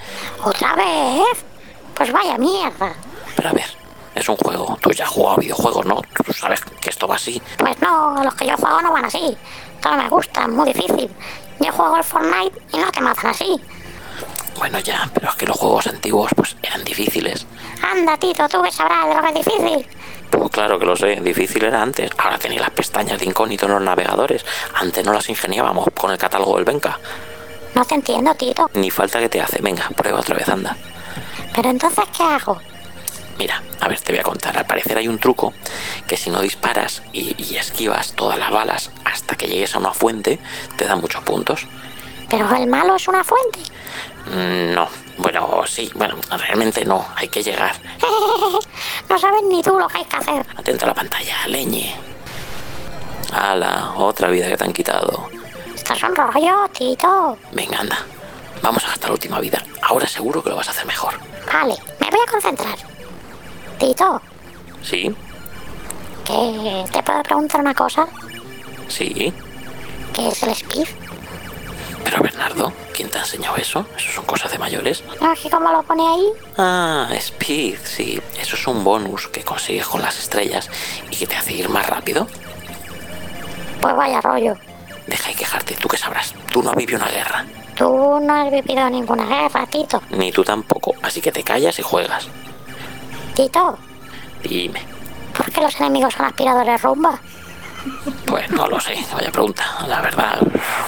[0.44, 1.46] ¿Otra vez?
[1.94, 2.94] Pues vaya mierda.
[3.36, 3.68] Pero a ver,
[4.18, 4.78] es un juego.
[4.82, 6.02] Tú ya has jugado videojuegos, ¿no?
[6.26, 7.42] Tú sabes que esto va así.
[7.58, 9.38] Pues no, los que yo juego no van así.
[9.82, 11.10] Todo me gusta, es muy difícil.
[11.60, 13.60] Yo juego al Fortnite y no te matan así.
[14.58, 17.46] Bueno, ya, pero es que los juegos antiguos, pues, eran difíciles.
[17.82, 19.88] Anda, Tito, tú que sabrás de lo que es difícil.
[20.32, 22.12] Pues claro que lo sé, difícil era antes.
[22.18, 24.46] Ahora tenéis las pestañas de incógnito en los navegadores.
[24.74, 27.00] Antes no las ingeniábamos con el catálogo del Benca.
[27.76, 28.70] No te entiendo, Tito.
[28.74, 29.62] Ni falta que te hace.
[29.62, 30.76] Venga, prueba otra vez, anda.
[31.56, 32.60] Pero entonces, ¿qué hago?
[33.38, 34.58] Mira, a ver, te voy a contar.
[34.58, 35.54] Al parecer hay un truco
[36.08, 39.94] que si no disparas y, y esquivas todas las balas hasta que llegues a una
[39.94, 40.40] fuente,
[40.76, 41.68] te dan muchos puntos.
[42.30, 43.60] Pero el malo es una fuente.
[44.34, 47.76] Mm, No, bueno, sí, bueno, realmente no, hay que llegar.
[49.10, 50.46] No sabes ni tú lo que hay que hacer.
[50.58, 51.96] Atento a la pantalla, leñe.
[53.34, 55.30] Ala, otra vida que te han quitado.
[55.74, 57.38] Esto es un rollo, Tito.
[57.54, 57.98] Venga, anda.
[58.62, 59.64] Vamos a gastar la última vida.
[59.82, 61.14] Ahora seguro que lo vas a hacer mejor.
[61.52, 62.78] Vale, me voy a concentrar.
[63.80, 64.22] Tito,
[64.84, 65.14] ¿Sí?
[66.26, 68.08] que te puedo preguntar una cosa.
[68.88, 69.34] ¿Sí?
[70.14, 70.94] ¿Qué es el skiff?
[72.04, 73.86] Pero Bernardo, ¿quién te ha enseñado eso?
[73.98, 75.04] Eso son cosas de mayores.
[75.22, 76.26] No, es que como lo pone ahí.
[76.58, 78.22] Ah, Speed, sí.
[78.40, 80.70] Eso es un bonus que consigues con las estrellas
[81.12, 82.28] y que te hace ir más rápido.
[83.82, 84.56] Pues vaya rollo.
[85.06, 86.34] Deja de quejarte, tú que sabrás.
[86.52, 87.46] Tú no has vivido una guerra.
[87.76, 90.02] Tú no has vivido ninguna guerra, Tito.
[90.10, 90.94] Ni tú tampoco.
[91.04, 92.28] Así que te callas y juegas.
[93.38, 93.78] Tito,
[94.42, 94.82] Dime.
[95.38, 97.20] ¿por qué los enemigos son aspiradores rumba?
[98.26, 98.98] Pues no lo sé.
[99.14, 99.64] Vaya pregunta.
[99.88, 100.42] La verdad,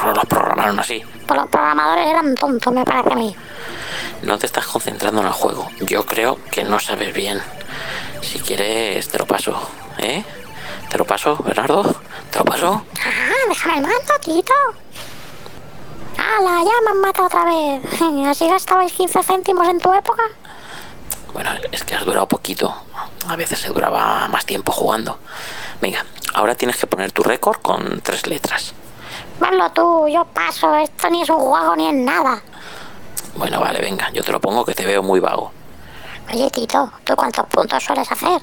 [0.03, 0.99] no los programaron así.
[1.27, 3.35] Pues los programadores eran tontos, me parece a mí.
[4.23, 5.69] No te estás concentrando en el juego.
[5.81, 7.39] Yo creo que no sabes bien.
[8.23, 9.69] Si quieres, te lo paso.
[9.99, 10.25] ¿Eh?
[10.89, 11.83] ¿Te lo paso, Bernardo?
[12.31, 12.83] ¿Te lo paso?
[13.05, 14.53] Ah, déjame el mando, Tito.
[16.17, 16.63] ¡Hala!
[16.63, 18.01] Ya me han matado otra vez.
[18.27, 20.23] ¿Así gastabais 15 céntimos en tu época?
[21.33, 22.73] Bueno, es que has durado poquito.
[23.27, 25.19] A veces se duraba más tiempo jugando.
[25.81, 28.73] Venga, ahora tienes que poner tu récord con tres letras.
[29.39, 30.75] Venlo tú, yo paso.
[30.75, 32.41] Esto ni es un juego ni es nada.
[33.35, 35.51] Bueno, vale, venga, yo te lo pongo que te veo muy vago.
[36.33, 38.41] Oye, Tito, ¿tú cuántos puntos sueles hacer?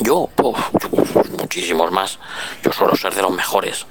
[0.00, 0.58] Yo, uf,
[1.38, 2.18] muchísimos más.
[2.62, 3.86] Yo suelo ser de los mejores.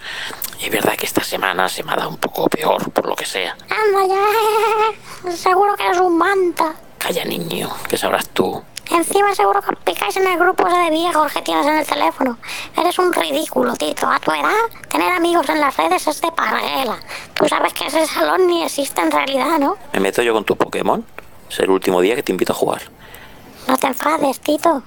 [0.59, 3.15] Y es verdad que esta semana se me ha dado un poco peor, por lo
[3.15, 3.57] que sea.
[3.69, 4.15] Anda
[5.25, 5.31] ya.
[5.35, 6.75] Seguro que eres un manta.
[7.05, 8.63] Calla, niño, que sabrás tú.
[8.89, 12.39] Encima seguro que picáis en el grupo ese de viejos que tienes en el teléfono.
[12.75, 14.07] Eres un ridículo, Tito.
[14.07, 14.49] A tu edad,
[14.89, 16.97] tener amigos en las redes es de parguela.
[17.35, 19.77] Tú sabes que ese salón ni existe en realidad, ¿no?
[19.93, 21.05] ¿Me meto yo con tu Pokémon?
[21.47, 22.81] Es el último día que te invito a jugar.
[23.67, 24.81] No te enfades, Tito.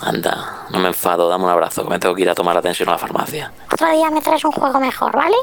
[0.00, 2.88] Anda, no me enfado, dame un abrazo, que me tengo que ir a tomar atención
[2.88, 3.52] a la farmacia.
[3.70, 5.36] Otro día me traes un juego mejor, ¿vale?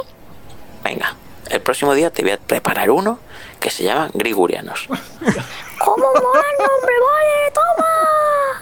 [0.84, 1.16] Venga,
[1.50, 3.20] el próximo día te voy a preparar uno
[3.60, 4.88] que se llama Grigurianos.
[5.80, 6.94] ¿Cómo mola el nombre?
[7.06, 7.94] ¡Vale, toma!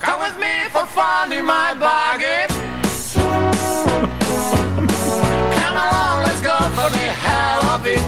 [0.06, 2.48] Come with me for fun in my buggy.
[5.56, 8.02] Come along, let's go for the hell of it.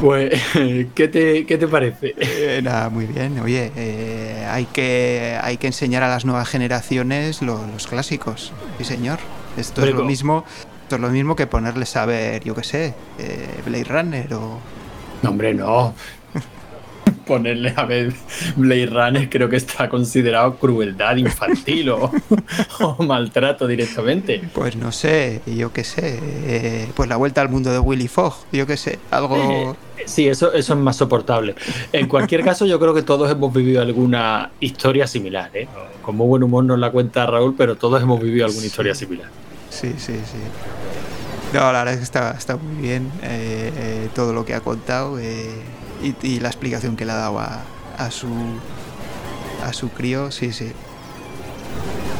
[0.00, 0.32] Pues,
[0.94, 2.14] ¿qué te, qué te parece?
[2.18, 3.38] Eh, nada, muy bien.
[3.40, 8.52] Oye, eh, hay, que, hay que enseñar a las nuevas generaciones lo- los clásicos.
[8.78, 9.18] Sí, señor.
[9.56, 10.44] Esto es lo mismo.
[10.82, 14.58] Esto es lo mismo que ponerles a ver, yo qué sé, eh, Blade Runner o.
[15.22, 15.94] No, hombre, no.
[17.26, 18.12] Ponerle a ver
[18.56, 22.12] Blade Runner creo que está considerado crueldad infantil o,
[22.80, 24.42] o maltrato directamente.
[24.52, 26.18] Pues no sé, yo qué sé.
[26.22, 28.98] eh, pues la vuelta al mundo de Willy Fogg, yo qué sé.
[29.10, 29.76] Algo.
[30.06, 31.54] Sí, eso, eso es más soportable.
[31.92, 35.50] En cualquier caso, yo creo que todos hemos vivido alguna historia similar.
[35.54, 35.66] ¿eh?
[36.02, 39.28] Con muy buen humor nos la cuenta Raúl, pero todos hemos vivido alguna historia similar.
[39.70, 40.38] Sí, sí, sí.
[41.54, 44.60] No, la verdad es que está, está muy bien eh, eh, todo lo que ha
[44.60, 45.50] contado eh,
[46.02, 47.62] y, y la explicación que le ha dado a,
[47.98, 48.28] a su
[49.64, 50.72] a su crío, sí, sí.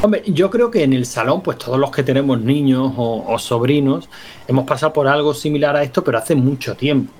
[0.02, 4.08] Hombre, yo creo que en el salón, pues todos los que tenemos niños o, sobrinos,
[4.46, 7.12] hemos pasado por algo similar a esto, pero hace mucho tiempo.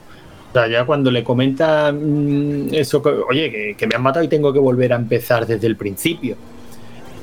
[0.50, 4.28] O sea, ya cuando le comenta mm, eso, que, oye, que me han matado y
[4.28, 6.36] tengo que volver a empezar desde el principio.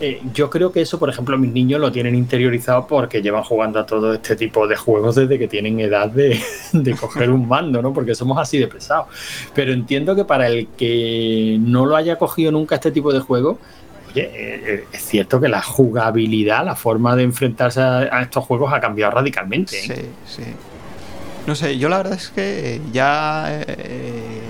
[0.01, 3.79] Eh, yo creo que eso, por ejemplo, mis niños lo tienen interiorizado porque llevan jugando
[3.79, 6.41] a todo este tipo de juegos desde que tienen edad de,
[6.73, 7.93] de coger un mando, ¿no?
[7.93, 9.07] Porque somos así de pesados.
[9.53, 13.59] Pero entiendo que para el que no lo haya cogido nunca este tipo de juego,
[14.11, 18.79] Oye, eh, es cierto que la jugabilidad, la forma de enfrentarse a, estos juegos ha
[18.79, 19.77] cambiado radicalmente.
[19.79, 19.81] ¿eh?
[20.25, 20.43] Sí, sí.
[21.47, 24.41] No sé, yo la verdad es que ya eh,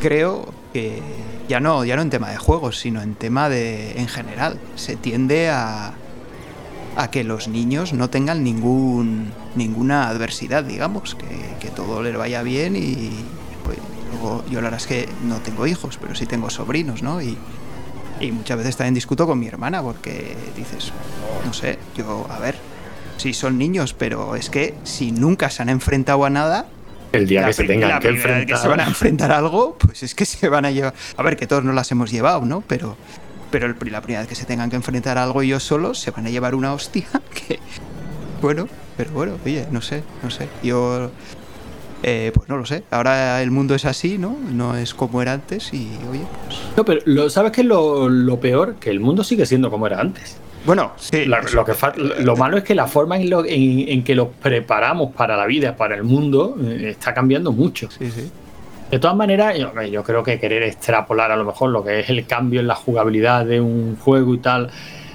[0.00, 1.00] creo que
[1.48, 4.58] ya no, ya no en tema de juegos, sino en tema de en general.
[4.74, 5.94] Se tiende a,
[6.96, 12.42] a que los niños no tengan ningún ninguna adversidad, digamos, que, que todo les vaya
[12.42, 13.10] bien y
[13.64, 13.78] pues
[14.12, 17.22] luego yo la verdad es que no tengo hijos, pero sí tengo sobrinos, ¿no?
[17.22, 17.36] Y,
[18.20, 20.92] y muchas veces también discuto con mi hermana porque dices,
[21.44, 22.56] no sé, yo, a ver,
[23.16, 26.66] sí son niños, pero es que si nunca se han enfrentado a nada,
[27.16, 28.46] El día la que se tengan la que enfrentar.
[28.46, 30.94] que se van a enfrentar a algo, pues es que se van a llevar.
[31.16, 32.62] A ver, que todos nos las hemos llevado, ¿no?
[32.66, 32.96] Pero,
[33.50, 35.98] pero el pri- la primera vez que se tengan que enfrentar a algo ellos solos,
[35.98, 37.58] se van a llevar una hostia que.
[38.42, 40.48] Bueno, pero bueno, oye, no sé, no sé.
[40.62, 41.10] Yo.
[42.02, 42.84] eh, pues no lo sé.
[42.90, 44.36] Ahora el mundo es así, ¿no?
[44.52, 46.58] No es como era antes y, oye, pues.
[46.76, 48.74] No, pero lo, ¿sabes qué es lo, lo peor?
[48.76, 50.36] Que el mundo sigue siendo como era antes.
[50.66, 51.24] Bueno, sí.
[51.26, 54.14] La- lo, que fa- lo malo es que la forma en, lo- en- en que
[54.14, 57.88] los preparamos para la vida, para el mundo, eh, está cambiando mucho.
[57.90, 58.30] Sí, sí.
[58.90, 62.10] De todas maneras, yo, yo creo que querer extrapolar a lo mejor lo que es
[62.10, 64.70] el cambio en la jugabilidad de un juego y tal,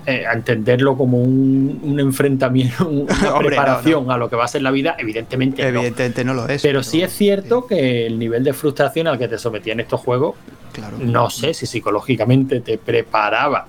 [0.05, 4.47] eh, a entenderlo como un, un enfrentamiento, una Hombre, preparación a lo que va a
[4.47, 5.67] ser la vida, evidentemente no.
[5.79, 6.61] Evidentemente no lo es.
[6.61, 10.35] Pero sí es cierto que el nivel de frustración al que te sometían estos juegos,
[10.73, 10.97] Claro.
[10.99, 13.67] no sé si psicológicamente te preparaba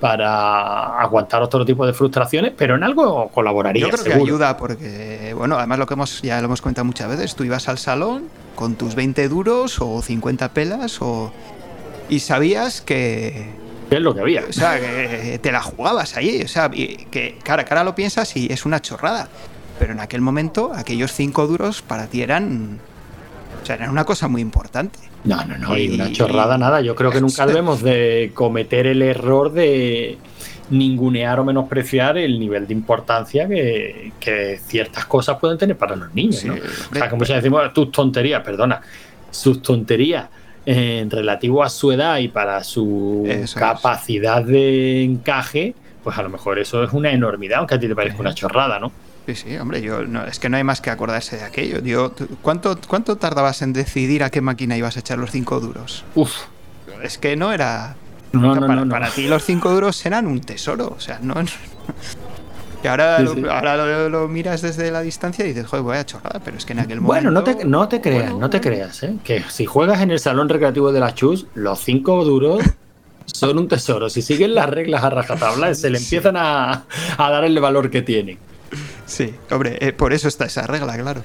[0.00, 3.82] para aguantar otro tipo de frustraciones, pero en algo colaboraría.
[3.82, 4.32] Yo creo que seguro.
[4.32, 7.68] ayuda porque, bueno, además lo que hemos ya lo hemos comentado muchas veces, tú ibas
[7.68, 11.32] al salón con tus 20 duros o 50 pelas o
[12.08, 13.52] y sabías que,
[13.90, 14.44] ¿Qué es lo que había?
[14.48, 17.94] o sea, que te la jugabas ahí, o sea, y que cara a cara lo
[17.94, 19.28] piensas y es una chorrada,
[19.78, 22.80] pero en aquel momento aquellos 5 duros para ti eran
[23.62, 24.98] o sea, eran una cosa muy importante.
[25.24, 26.80] No, no, no, y una chorrada nada.
[26.80, 30.18] Yo creo que nunca debemos de cometer el error de
[30.70, 36.14] ningunear o menospreciar el nivel de importancia que, que ciertas cosas pueden tener para los
[36.14, 36.36] niños.
[36.36, 36.54] Sí, ¿no?
[36.54, 38.80] O sea, que muchas veces decimos tus tonterías, perdona,
[39.30, 40.28] sus tonterías
[40.64, 43.54] en relativo a su edad y para su Eso es.
[43.54, 47.94] capacidad de encaje, pues a lo mejor eso es una enormidad, aunque a ti te
[47.94, 48.92] parezca una chorrada, ¿no?
[49.34, 51.80] Sí, sí, hombre, yo no, es que no hay más que acordarse de aquello.
[51.80, 52.12] Yo,
[52.42, 56.04] ¿cuánto, ¿Cuánto tardabas en decidir a qué máquina ibas a echar los 5 duros?
[56.14, 56.32] Uf,
[57.02, 57.94] Es que no era.
[58.32, 58.90] no, no, para, no, no.
[58.90, 60.94] para ti los 5 duros eran un tesoro.
[60.96, 61.34] O sea, no.
[62.82, 65.96] Que ahora, Sí, lo, ahora lo, lo miras desde la distancia y dices, joder, voy
[65.98, 67.58] a chorrada, pero es que en aquel Bueno, no momento.
[67.60, 69.16] te, no te creas, Bueno, no te creas, ¿eh?
[69.22, 72.62] Que si juegas en el salón recreativo de la Chus, los cinco duros
[73.26, 74.08] son un tesoro.
[74.08, 76.84] Si siguen las reglas a rajatabla, se le empiezan a,
[77.18, 78.38] a dar el valor que tienen.
[79.10, 81.22] Sí, hombre, eh, por eso está esa regla, claro.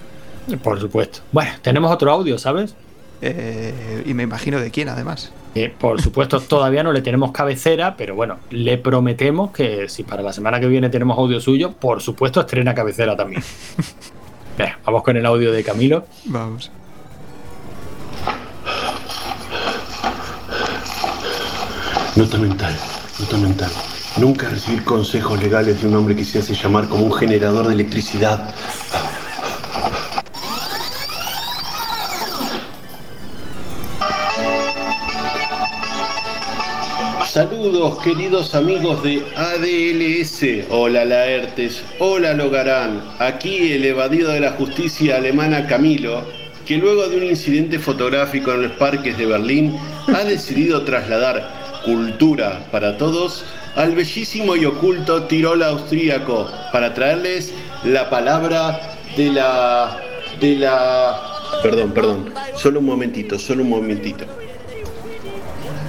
[0.63, 1.19] Por supuesto.
[1.31, 2.73] Bueno, tenemos otro audio, ¿sabes?
[3.21, 5.31] Eh, y me imagino de quién, además.
[5.79, 10.33] Por supuesto, todavía no le tenemos cabecera, pero bueno, le prometemos que si para la
[10.33, 13.43] semana que viene tenemos audio suyo, por supuesto estrena cabecera también.
[14.57, 16.07] Venga, vamos con el audio de Camilo.
[16.25, 16.71] Vamos.
[22.15, 22.75] Nota mental,
[23.19, 23.71] nota mental.
[24.17, 27.73] Nunca recibir consejos legales de un hombre que se hace llamar como un generador de
[27.73, 28.55] electricidad.
[37.27, 45.17] Saludos queridos amigos de ADLS, hola Laertes, hola Logarán, aquí el evadido de la justicia
[45.17, 46.23] alemana Camilo,
[46.65, 52.65] que luego de un incidente fotográfico en los parques de Berlín ha decidido trasladar cultura
[52.71, 53.43] para todos
[53.75, 59.99] al bellísimo y oculto Tirol austríaco para traerles la palabra de la...
[60.39, 61.21] de la...
[61.61, 64.25] Perdón, perdón, solo un momentito, solo un momentito.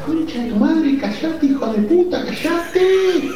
[0.05, 3.31] Concha de tu madre, callate, hijo de puta, callate.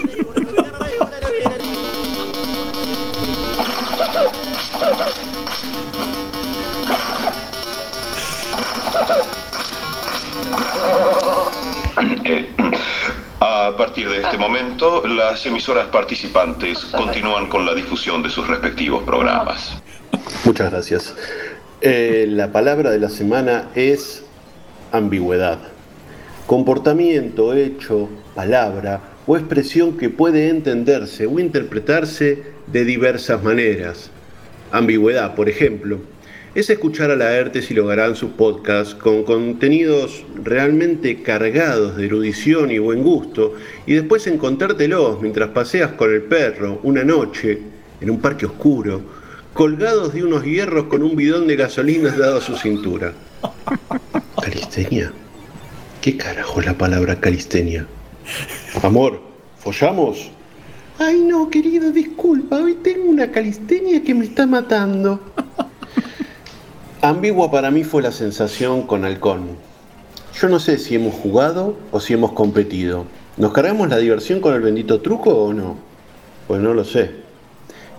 [14.00, 19.76] partir de este momento, las emisoras participantes continúan con la difusión de sus respectivos programas.
[20.44, 21.14] Muchas gracias.
[21.82, 24.24] Eh, la palabra de la semana es
[24.92, 25.58] ambigüedad.
[26.46, 34.10] Comportamiento, hecho, palabra o expresión que puede entenderse o interpretarse de diversas maneras.
[34.72, 35.98] Ambigüedad, por ejemplo,
[36.54, 42.78] es escuchar a Laertes y Logarán sus podcasts con contenidos realmente cargados de erudición y
[42.78, 43.54] buen gusto
[43.86, 47.60] y después encontrártelos mientras paseas con el perro una noche
[48.00, 49.02] en un parque oscuro,
[49.54, 53.12] colgados de unos hierros con un bidón de gasolina dado a su cintura.
[54.42, 55.12] Calistenia.
[56.00, 57.86] ¿Qué carajo es la palabra calistenia?
[58.82, 59.20] Amor,
[59.58, 60.30] ¿follamos?
[60.98, 65.20] Ay no, querido, disculpa, hoy tengo una calistenia que me está matando.
[67.02, 69.56] Ambigua para mí fue la sensación con Halcón.
[70.38, 73.06] Yo no sé si hemos jugado o si hemos competido.
[73.38, 75.78] ¿Nos cargamos la diversión con el bendito truco o no?
[76.46, 77.12] Pues no lo sé.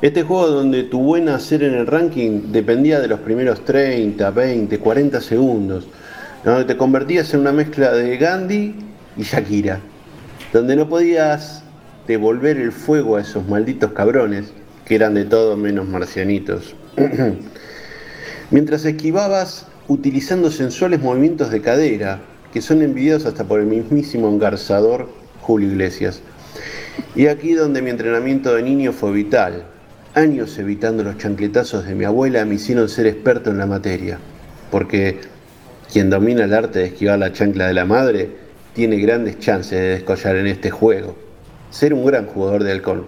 [0.03, 4.77] Este juego donde tu buen hacer en el ranking dependía de los primeros 30, 20,
[4.77, 5.87] 40 segundos,
[6.45, 8.75] donde te convertías en una mezcla de Gandhi
[9.17, 9.79] y Shakira,
[10.53, 11.63] donde no podías
[12.05, 14.53] devolver el fuego a esos malditos cabrones
[14.85, 16.75] que eran de todo menos marcianitos.
[18.51, 22.19] Mientras esquivabas utilizando sensuales movimientos de cadera,
[22.51, 25.07] que son envidiados hasta por el mismísimo engarzador
[25.39, 26.21] Julio Iglesias.
[27.15, 29.63] Y aquí donde mi entrenamiento de niño fue vital.
[30.15, 34.19] Años evitando los chancletazos de mi abuela me hicieron ser experto en la materia,
[34.69, 35.21] porque
[35.89, 38.31] quien domina el arte de esquivar la chancla de la madre
[38.73, 41.15] tiene grandes chances de descollar en este juego.
[41.69, 43.05] Ser un gran jugador de halcón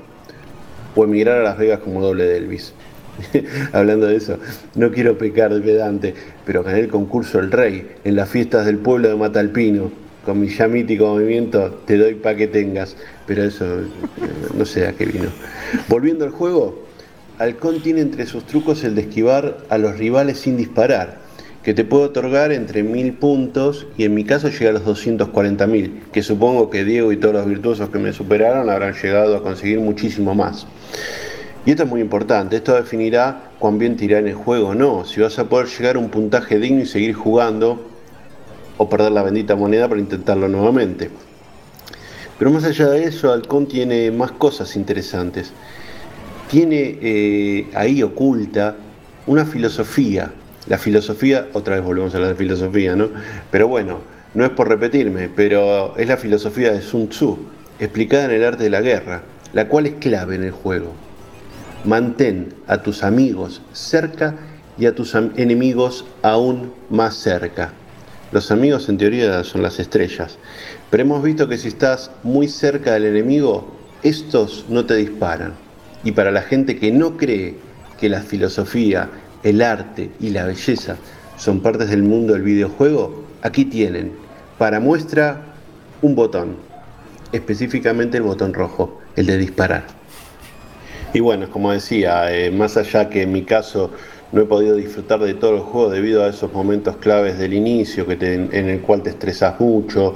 [0.95, 2.73] o emigrar a Las Vegas como doble de Elvis.
[3.73, 4.37] Hablando de eso,
[4.75, 6.13] no quiero pecar de pedante,
[6.45, 9.91] pero gané el concurso El Rey en las fiestas del pueblo de Matalpino.
[10.25, 12.95] Con mi ya mítico movimiento te doy pa' que tengas,
[13.27, 13.87] pero eso eh,
[14.57, 15.29] no sé a qué vino.
[15.89, 16.85] Volviendo al juego,
[17.39, 21.17] Halcón tiene entre sus trucos el de esquivar a los rivales sin disparar,
[21.61, 25.67] que te puede otorgar entre mil puntos y en mi caso llega a los 240
[25.67, 29.43] mil, que supongo que Diego y todos los virtuosos que me superaron habrán llegado a
[29.43, 30.67] conseguir muchísimo más.
[31.65, 34.75] Y esto es muy importante, esto definirá cuán bien te irá en el juego o
[34.75, 37.87] no, si vas a poder llegar a un puntaje digno y seguir jugando
[38.77, 41.09] o perder la bendita moneda para intentarlo nuevamente.
[42.37, 45.53] Pero más allá de eso, Halcón tiene más cosas interesantes.
[46.49, 48.75] Tiene eh, ahí oculta
[49.27, 50.31] una filosofía.
[50.67, 53.09] La filosofía, otra vez volvemos a de filosofía, ¿no?
[53.51, 53.99] Pero bueno,
[54.33, 57.37] no es por repetirme, pero es la filosofía de Sun Tzu,
[57.79, 59.23] explicada en el arte de la guerra,
[59.53, 61.02] la cual es clave en el juego.
[61.83, 64.35] Mantén a tus amigos cerca
[64.77, 67.73] y a tus enemigos aún más cerca.
[68.31, 70.37] Los amigos en teoría son las estrellas,
[70.89, 73.67] pero hemos visto que si estás muy cerca del enemigo,
[74.01, 75.53] estos no te disparan.
[76.05, 77.57] Y para la gente que no cree
[77.99, 79.09] que la filosofía,
[79.43, 80.95] el arte y la belleza
[81.37, 84.13] son partes del mundo del videojuego, aquí tienen
[84.57, 85.41] para muestra
[86.01, 86.55] un botón,
[87.33, 90.02] específicamente el botón rojo, el de disparar.
[91.13, 93.91] Y bueno, como decía, eh, más allá que en mi caso
[94.31, 98.07] no he podido disfrutar de todo el juego debido a esos momentos claves del inicio
[98.07, 100.15] que en el cual te estresas mucho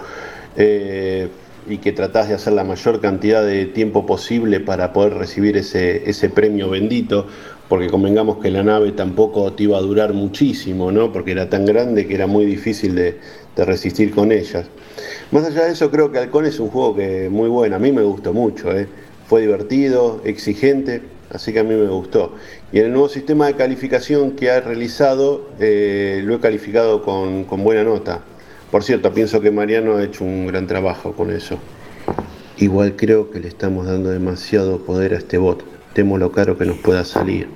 [0.55, 1.27] eh,
[1.69, 6.09] y que tratás de hacer la mayor cantidad de tiempo posible para poder recibir ese,
[6.09, 7.27] ese premio bendito,
[7.69, 11.11] porque convengamos que la nave tampoco te iba a durar muchísimo, ¿no?
[11.11, 13.19] porque era tan grande que era muy difícil de,
[13.55, 14.65] de resistir con ellas.
[15.29, 17.91] Más allá de eso, creo que Halcón es un juego que muy bueno, a mí
[17.91, 18.71] me gustó mucho.
[18.71, 18.87] ¿eh?
[19.27, 21.01] Fue divertido, exigente,
[21.31, 22.35] así que a mí me gustó.
[22.71, 27.45] Y en el nuevo sistema de calificación que ha realizado, eh, lo he calificado con,
[27.63, 28.21] buena nota.
[28.71, 31.57] Por cierto, pienso que Mariano ha hecho un gran trabajo con eso.
[32.57, 35.63] Igual creo que le estamos dando demasiado poder a este bot.
[35.93, 37.49] Temo lo caro que nos pueda salir.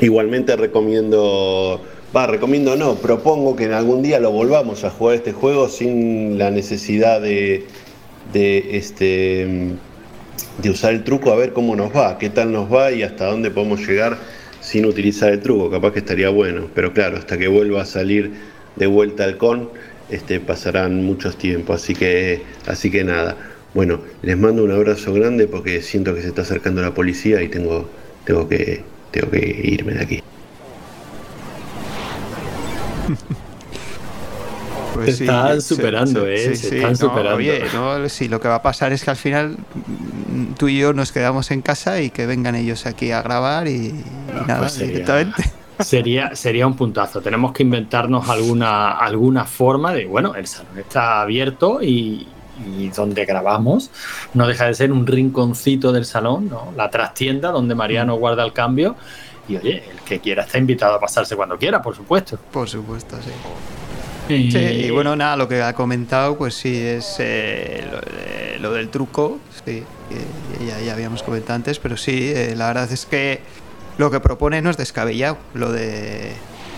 [0.00, 1.80] Igualmente recomiendo,
[2.14, 6.38] va, recomiendo no, propongo que en algún día lo volvamos a jugar este juego sin
[6.38, 7.66] la necesidad de,
[8.32, 9.76] de este
[10.58, 13.26] de usar el truco a ver cómo nos va, qué tal nos va y hasta
[13.26, 14.18] dónde podemos llegar
[14.60, 15.70] sin utilizar el truco.
[15.70, 18.32] Capaz que estaría bueno, pero claro, hasta que vuelva a salir
[18.76, 19.70] de vuelta al con,
[20.10, 21.82] este, pasarán muchos tiempos.
[21.82, 23.36] Así que, así que nada.
[23.74, 27.48] Bueno, les mando un abrazo grande porque siento que se está acercando la policía y
[27.48, 27.88] tengo,
[28.24, 30.22] tengo que, tengo que irme de aquí.
[35.04, 36.56] Se están superando, ¿eh?
[36.56, 37.36] Se están no, superando.
[37.36, 40.78] Oye, no, sí, lo que va a pasar es que al final mm, tú y
[40.78, 44.04] yo nos quedamos en casa y que vengan ellos aquí a grabar y, y
[44.46, 45.44] nada, Pues sería- directamente.
[45.80, 47.20] Sería, sería un puntazo.
[47.20, 52.26] Tenemos que inventarnos alguna, alguna forma de, bueno, el salón está abierto y,
[52.78, 53.90] y donde grabamos
[54.32, 56.72] no deja de ser un rinconcito del salón, ¿no?
[56.76, 58.96] La trastienda donde Mariano guarda el cambio.
[59.48, 62.38] Y oye, el que quiera está invitado a pasarse cuando quiera, por supuesto.
[62.50, 63.30] Por supuesto, sí.
[64.28, 68.58] Y, Sí, y bueno, nada, lo que ha comentado, pues sí, es eh, lo, de-
[68.60, 72.90] lo del truco, sí, que ya, ya habíamos comentado antes, pero sí, eh, la verdad
[72.90, 73.40] es que
[73.98, 76.32] lo que propone no es descabellado, lo de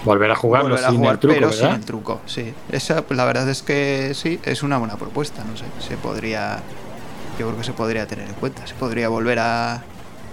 [0.05, 1.63] volver a jugarlo volver a sin jugar, el truco, pero ¿verdad?
[1.73, 2.53] sin el truco, sí.
[2.71, 6.59] Esa, pues, la verdad es que sí, es una buena propuesta, no sé, se podría,
[7.39, 9.83] yo creo que se podría tener en cuenta, se podría volver a,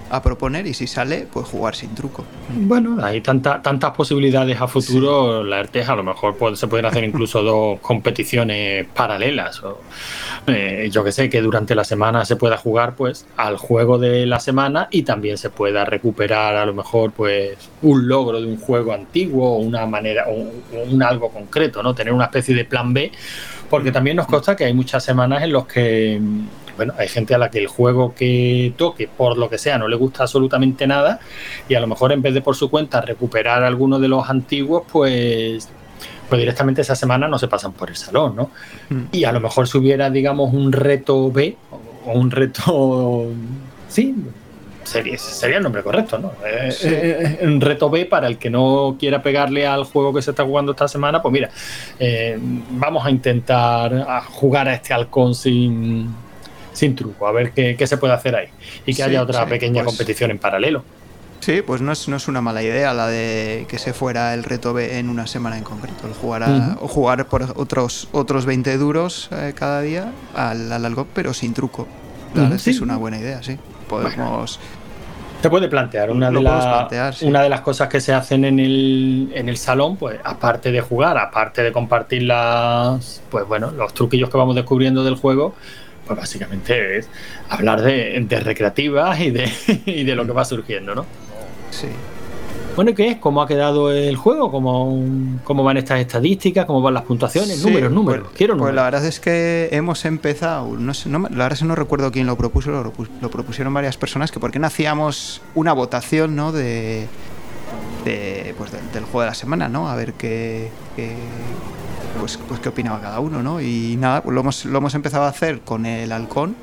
[0.09, 2.23] a proponer y si sale, pues jugar sin truco.
[2.49, 5.43] Bueno, hay tanta- tantas posibilidades a futuro.
[5.43, 9.63] La ERTES a lo mejor puede- se pueden hacer incluso dos competiciones paralelas.
[9.63, 9.79] O,
[10.47, 14.25] eh, yo que sé, que durante la semana se pueda jugar pues al juego de
[14.27, 18.57] la semana y también se pueda recuperar a lo mejor pues un logro de un
[18.57, 21.95] juego antiguo o una manera o un, algo concreto, ¿no?
[21.95, 23.11] Tener una especie de plan B.
[23.69, 26.21] Porque también nos consta que hay muchas semanas en los que
[26.76, 29.88] bueno, hay gente a la que el juego que toque, por lo que sea, no
[29.88, 31.19] le gusta absolutamente nada
[31.69, 34.84] y a lo mejor en vez de por su cuenta recuperar alguno de los antiguos,
[34.91, 35.69] pues,
[36.30, 38.49] pues directamente esa semana no se pasan por el salón, ¿no?
[38.89, 39.03] Mm.
[39.11, 41.55] Y a lo mejor si hubiera, digamos, un reto B
[42.05, 43.28] o un reto,
[43.88, 44.15] sí,
[44.84, 46.32] sería, sería el nombre correcto, ¿no?
[46.45, 46.88] Eh, Sí.
[46.91, 50.43] eh, un reto B para el que no quiera pegarle al juego que se está
[50.43, 51.49] jugando esta semana, pues mira,
[51.99, 56.07] eh, vamos a intentar a jugar a este halcón sin,
[56.76, 58.47] sin truco, a ver qué, qué se puede hacer ahí.
[58.86, 60.84] Y que Sí, haya otra sí, pequeña pues- competición en paralelo.
[61.41, 64.43] Sí, pues no es, no es una mala idea la de que se fuera el
[64.43, 66.07] reto B en una semana en concreto.
[66.07, 66.78] El jugar a-.
[66.82, 71.53] O jugar por otros, otros 20 duros eh, cada día al, al algo, pero sin
[71.53, 71.88] truco.
[72.34, 72.71] La sí.
[72.71, 73.57] es una buena idea, sí.
[73.88, 74.59] Podemos.
[75.41, 77.26] Se puede plantear una, de, podemos la- plantear, sí.
[77.28, 80.82] una de las cosas que se hacen en el, en el salón, pues aparte de
[80.82, 85.53] jugar, aparte de compartir las, pues bueno, los truquillos que vamos descubriendo del juego,
[86.05, 87.09] pues básicamente es
[87.49, 89.49] hablar de, de recreativas y de,
[89.85, 91.05] y de lo que va surgiendo, ¿no?
[91.71, 91.87] Sí.
[92.75, 93.17] Bueno, ¿y qué es?
[93.19, 94.51] ¿Cómo ha quedado el juego?
[94.51, 94.99] ¿Cómo,
[95.45, 96.65] cómo van estas estadísticas?
[96.65, 97.57] ¿Cómo van las puntuaciones?
[97.59, 98.23] Sí, números, números.
[98.27, 98.75] pues- Quiero Pues números.
[98.75, 101.75] la verdad es que hemos empezado, no sé, no me- la verdad es que no
[101.75, 102.91] recuerdo quién lo propuso, lo,
[103.21, 106.51] lo propusieron varias personas, que por qué no hacíamos una votación, ¿no?
[106.51, 107.07] De,
[108.03, 109.89] de, pues del, del juego de la semana, ¿no?
[109.89, 111.15] A ver qué, qué-
[112.20, 113.61] pues, pues qué opinaba cada uno, ¿no?
[113.61, 116.55] Y nada, pues lo hemos, lo hemos empezado a hacer con el halcón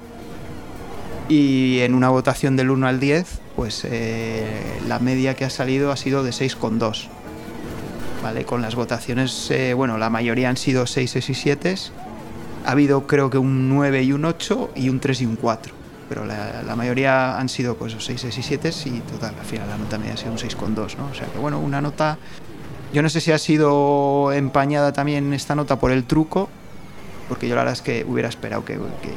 [1.29, 5.91] y en una votación del 1 al 10, pues eh, la media que ha salido
[5.91, 7.09] ha sido de 6,2.
[8.23, 8.45] ¿vale?
[8.45, 11.75] Con las votaciones, eh, bueno, la mayoría han sido 6, 6 y 7.
[12.65, 15.75] Ha habido creo que un 9 y un 8 y un 3 y un 4.
[16.09, 19.69] Pero la, la mayoría han sido pues 6, 6 y 7 y total, al final
[19.69, 21.07] la nota media ha sido un 6,2, ¿no?
[21.11, 22.19] O sea que bueno, una nota...
[22.93, 26.49] Yo no sé si ha sido empañada también esta nota por el truco,
[27.29, 29.13] porque yo la verdad es que hubiera esperado que, que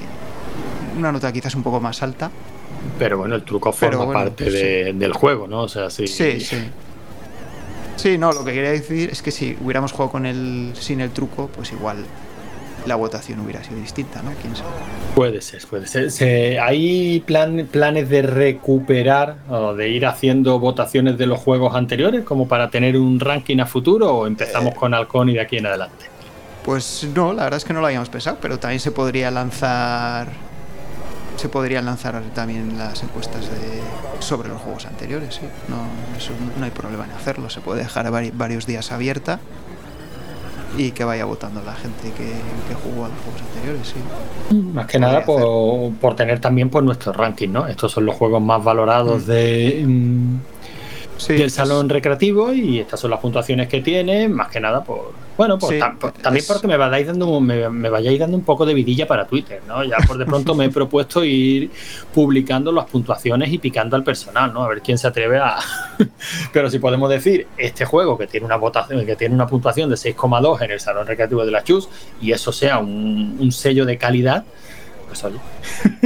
[0.98, 2.32] una nota quizás un poco más alta.
[2.98, 5.64] Pero bueno, el truco forma bueno, parte de- del juego, ¿no?
[5.64, 6.08] O sea, sí.
[6.08, 6.58] Sí, sí.
[7.98, 11.12] Sí, no, lo que quería decir es que si hubiéramos jugado con el sin el
[11.12, 12.06] truco, pues igual
[12.86, 14.32] la votación hubiera sido distinta, ¿no?
[14.42, 14.70] ¿Quién sabe?
[15.16, 16.12] Puede ser, puede ser.
[16.12, 22.24] Se- ¿Hay plan- planes de recuperar o de ir haciendo votaciones de los juegos anteriores
[22.24, 24.78] como para tener un ranking a futuro o empezamos Eh.
[24.78, 26.06] con Halcón y de aquí en adelante?
[26.64, 30.28] Pues no, la verdad es que no lo habíamos pensado, pero también se podría lanzar
[31.38, 33.82] se podrían lanzar también las encuestas de,
[34.20, 35.42] sobre los juegos anteriores, sí.
[35.68, 35.76] No,
[36.18, 39.40] eso no hay problema en hacerlo, se puede dejar vari- varios días abierta
[40.78, 42.26] y que vaya votando la gente que,
[42.68, 44.56] que jugó a los juegos anteriores, sí.
[44.74, 47.68] Más que nada por, por tener también pues, nuestro ranking, ¿no?
[47.68, 49.26] Estos son los juegos más valorados Mm.
[49.28, 50.36] de, mm,
[51.18, 55.14] Sí, del salón recreativo y estas son las puntuaciones que tiene, más que nada por
[55.38, 58.38] bueno, Sí, tam- por- también es- porque me vayáis dando un- me, me vayáis dando
[58.38, 59.84] un poco de vidilla para Twitter, ¿no?
[59.84, 61.72] Ya por de pronto me he propuesto ir
[62.14, 64.64] publicando las puntuaciones y picando al personal, ¿no?
[64.64, 65.58] A ver quién se atreve a
[66.54, 69.96] Pero si podemos decir este juego que tiene una votación que tiene una puntuación de
[69.98, 71.88] 6,2 en el salón recreativo de la Chus
[72.22, 74.44] y eso sea un, un sello de calidad,
[75.08, 75.38] pues oye,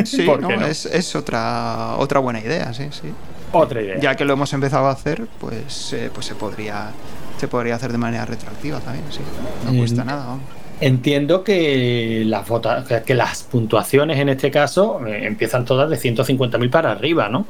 [0.05, 0.25] Sí.
[0.67, 3.09] Es, es otra, otra buena idea, sí, sí.
[3.51, 3.97] Otra idea.
[3.99, 6.91] Ya que lo hemos empezado a hacer, pues, eh, pues se podría
[7.39, 9.21] se podría hacer de manera retroactiva también, sí.
[9.65, 9.77] No Mm.
[9.77, 10.43] cuesta nada, vamos.
[10.81, 15.95] Entiendo que las vota- que- que las puntuaciones en este caso eh, empiezan todas de
[15.97, 17.45] 150.000 para arriba, ¿no?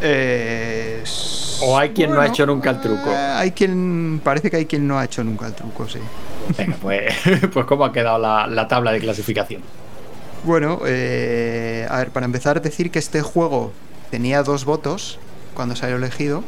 [0.00, 1.02] Eh,
[1.62, 3.08] O hay quien no ha hecho nunca el truco.
[3.10, 4.20] eh, hay quien.
[4.24, 5.98] Parece que hay quien no ha hecho nunca el truco, sí.
[6.58, 7.14] Venga, pues,
[7.52, 9.62] pues cómo ha quedado la, la tabla de clasificación.
[10.44, 13.72] Bueno, eh, a ver, para empezar, decir que este juego
[14.12, 15.18] tenía dos votos
[15.54, 16.44] cuando salió elegido,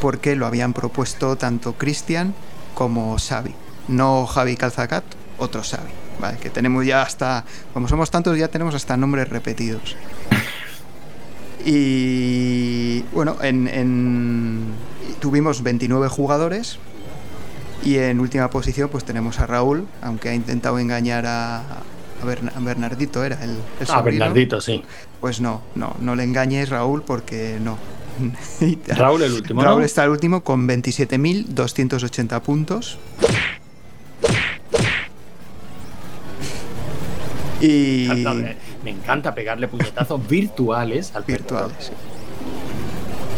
[0.00, 2.34] porque lo habían propuesto tanto Cristian
[2.74, 3.54] como Xavi.
[3.86, 5.04] No Javi Calzacat,
[5.38, 5.92] otro Xavi.
[6.20, 7.44] Vale, que tenemos ya hasta.
[7.74, 9.94] Como somos tantos, ya tenemos hasta nombres repetidos.
[11.66, 14.64] Y bueno, en, en-
[15.20, 16.78] tuvimos 29 jugadores.
[17.82, 21.62] Y en última posición, pues tenemos a Raúl, aunque ha intentado engañar a,
[22.24, 24.20] a Bernardito, era el, el Ah, sobrino.
[24.24, 24.82] Bernardito, sí.
[25.20, 27.78] Pues no, no, no le engañes, Raúl, porque no.
[28.96, 29.68] Raúl el último, ¿no?
[29.68, 32.98] Raúl está el último con 27.280 puntos.
[37.60, 38.54] Y Me encanta,
[38.84, 41.72] me- encanta pegarle puñetazos virtuales al virtuales.
[41.76, 41.94] perdedor.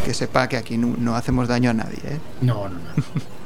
[0.05, 1.99] Que sepa que aquí no, no hacemos daño a nadie.
[2.03, 2.17] ¿eh?
[2.41, 2.77] No, no, no.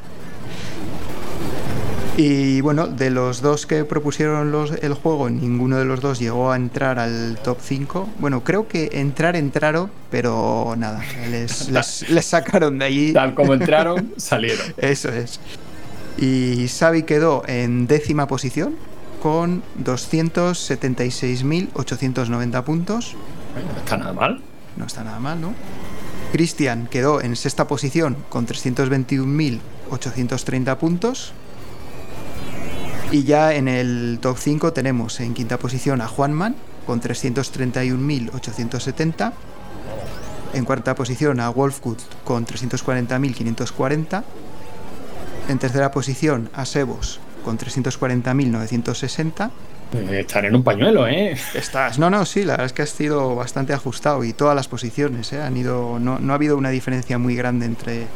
[2.24, 6.52] Y bueno, de los dos que propusieron los, el juego, ninguno de los dos llegó
[6.52, 8.10] a entrar al top 5.
[8.20, 11.02] Bueno, creo que entrar entraron, pero nada,
[11.32, 13.12] les, les, les sacaron de allí.
[13.12, 14.68] Tal como entraron, salieron.
[14.78, 15.40] Eso es.
[16.20, 18.76] Y Xavi quedó en décima posición
[19.20, 23.16] con 276.890 puntos.
[23.56, 24.42] No está nada mal.
[24.78, 25.56] No está nada mal, ¿no?
[26.32, 31.34] Cristian quedó en sexta posición con 321.830 puntos.
[33.12, 36.56] Y ya en el top 5 tenemos en quinta posición a Juanman
[36.86, 39.34] con 331.870.
[40.54, 44.24] En cuarta posición a Wolfgut con 340.540.
[45.50, 49.52] En tercera posición a Sebos con 340.960.
[49.94, 51.36] Eh, Estar en un pañuelo, ¿eh?
[51.54, 52.00] Estás.
[52.00, 55.34] No, no, sí, la verdad es que ha sido bastante ajustado y todas las posiciones,
[55.34, 55.42] ¿eh?
[55.42, 56.00] Han ido.
[56.00, 58.08] No, no ha habido una diferencia muy grande entre,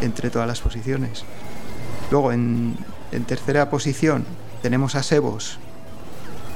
[0.00, 1.24] entre todas las posiciones.
[2.12, 2.76] Luego, en,
[3.16, 4.24] en tercera posición,
[4.62, 5.58] tenemos a Sebos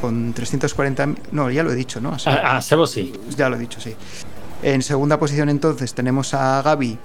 [0.00, 1.08] con 340.
[1.32, 2.12] No, ya lo he dicho, ¿no?
[2.12, 2.38] A Sebos.
[2.38, 3.12] A, a Sebo sí.
[3.36, 3.94] Ya lo he dicho, sí.
[4.62, 6.98] En segunda posición, entonces, tenemos a Gaby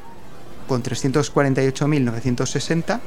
[0.68, 2.99] con 348.960.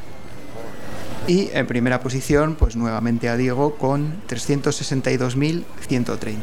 [1.27, 6.37] Y en primera posición, pues nuevamente a Diego con 362.130.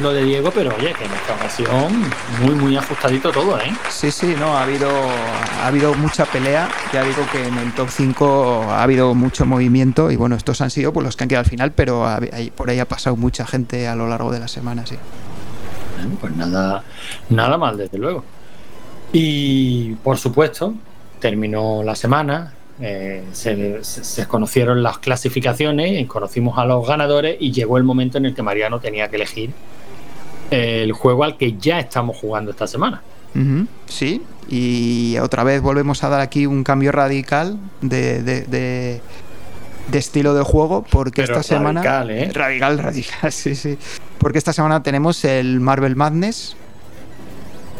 [0.00, 2.10] lo de Diego, pero oye, que en esta ocasión
[2.42, 3.72] muy, muy ajustadito todo, ¿eh?
[3.88, 6.68] Sí, sí, no, ha habido, ha habido mucha pelea.
[6.92, 10.70] Ya digo que en el top 5 ha habido mucho movimiento y bueno, estos han
[10.70, 13.46] sido pues, los que han quedado al final, pero hay- por ahí ha pasado mucha
[13.46, 14.96] gente a lo largo de la semana, sí.
[15.96, 16.84] Bueno, Pues nada,
[17.30, 18.22] nada mal, desde luego.
[19.12, 20.74] Y por supuesto,
[21.20, 27.50] terminó la semana, eh, se, se- se conocieron las clasificaciones, conocimos a los ganadores y
[27.52, 29.50] llegó el momento en el que Mariano tenía que elegir
[30.50, 33.02] el juego al que ya estamos jugando esta semana.
[33.86, 39.00] Sí, y otra vez volvemos a dar aquí un cambio radical de, de- de-
[39.88, 41.82] de estilo de juego, porque Pero esta semana.
[41.82, 42.30] radical, ¿eh?
[42.32, 43.76] Radical, radical, sí, sí.
[44.18, 46.56] Porque esta semana tenemos el Marvel Madness,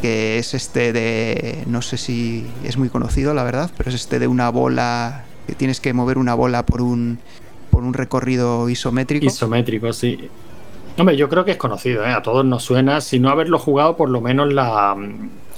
[0.01, 1.63] que es este de.
[1.65, 5.23] No sé si es muy conocido, la verdad, pero es este de una bola.
[5.47, 7.19] que tienes que mover una bola por un,
[7.71, 9.25] por un recorrido isométrico.
[9.25, 10.29] Isométrico, sí.
[10.97, 12.11] Hombre, yo creo que es conocido, ¿eh?
[12.11, 13.01] a todos nos suena.
[13.01, 14.95] Si no haberlo jugado, por lo menos la,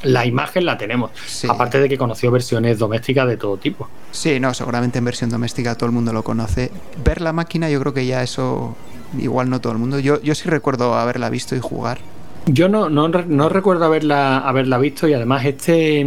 [0.03, 1.11] la imagen la tenemos.
[1.25, 1.47] Sí.
[1.49, 3.87] Aparte de que conoció versiones domésticas de todo tipo.
[4.11, 6.71] Sí, no, seguramente en versión doméstica todo el mundo lo conoce.
[7.03, 8.75] Ver la máquina, yo creo que ya eso.
[9.17, 9.99] Igual no todo el mundo.
[9.99, 11.99] Yo, yo sí recuerdo haberla visto y jugar.
[12.45, 16.05] Yo no, no, no recuerdo haberla, haberla visto y además este,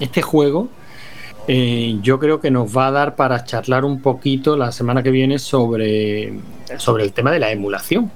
[0.00, 0.68] este juego
[1.48, 5.10] eh, yo creo que nos va a dar para charlar un poquito la semana que
[5.10, 6.34] viene sobre,
[6.78, 8.10] sobre el tema de la emulación.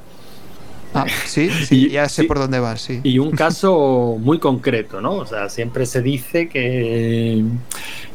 [0.94, 3.00] Ah, sí, sí, Y- ya sé por dónde vas, sí.
[3.02, 5.12] Y un caso muy concreto, ¿no?
[5.14, 7.42] O sea, siempre se dice que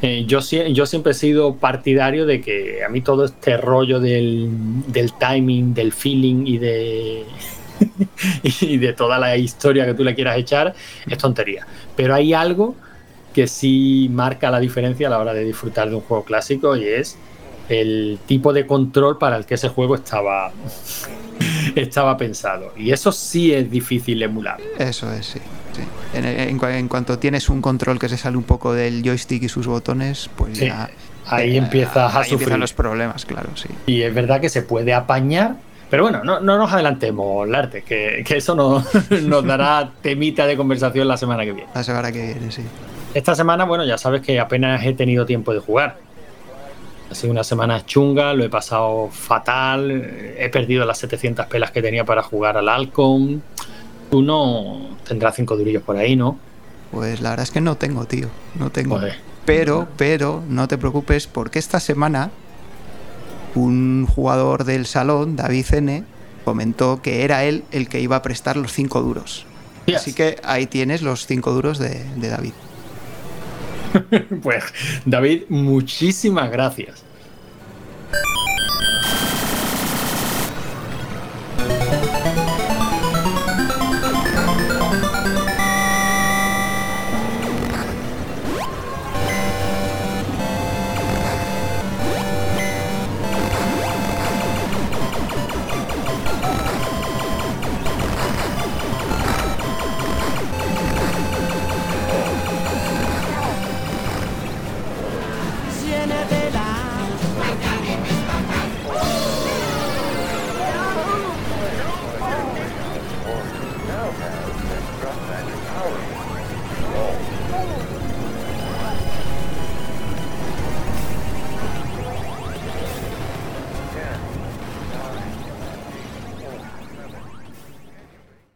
[0.01, 4.49] Eh, yo, yo siempre he sido partidario de que a mí todo este rollo del,
[4.88, 7.23] del timing, del feeling y de,
[8.61, 10.76] y de toda la historia que tú le quieras echar
[11.07, 11.65] es tontería.
[11.95, 12.76] Pero hay algo
[13.34, 16.84] que sí marca la diferencia a la hora de disfrutar de un juego clásico y
[16.86, 17.17] es
[17.69, 20.51] el tipo de control para el que ese juego estaba,
[21.76, 22.74] estaba pensado.
[22.78, 24.58] Y eso sí es difícil emular.
[24.78, 25.40] Eso es, sí.
[25.74, 25.82] sí.
[26.18, 29.44] En, en cua- en cuanto tienes un control que se sale un poco del joystick
[29.44, 30.90] y sus botones, pues Sí, ya.
[31.28, 32.34] ahí eh, empiezas a ahí sufrir.
[32.34, 33.70] empiezan los problemas, claro, sí.
[33.86, 35.56] Y es verdad que se puede apañar.
[35.90, 38.84] Pero bueno, no, no nos adelantemos, Larte, que, que eso no-
[39.22, 41.70] nos dará temita de conversación la semana que viene.
[41.76, 42.64] La semana que viene, sí.
[43.14, 45.98] Esta semana, bueno, ya sabes que apenas he tenido tiempo de jugar.
[47.10, 49.91] Ha sido una semana chunga, lo he pasado fatal,
[50.38, 53.43] he perdido las 700 pelas que tenía para jugar al Alcon.
[54.10, 56.38] Tú no tendrás cinco durillos por ahí, ¿no?
[56.91, 58.30] Pues la verdad es que no tengo, tío.
[58.56, 58.95] No tengo.
[58.95, 59.18] Joder.
[59.45, 62.32] Pero, pero, no te preocupes porque esta semana
[63.53, 66.03] un jugador del salón, David N,
[66.43, 69.45] comentó que era él el que iba a prestar los 5 duros.
[69.86, 69.97] Yes.
[69.97, 72.53] Así que ahí tienes los 5 duros de, de David.
[74.44, 74.64] pues
[75.06, 77.04] David, muchísimas gracias.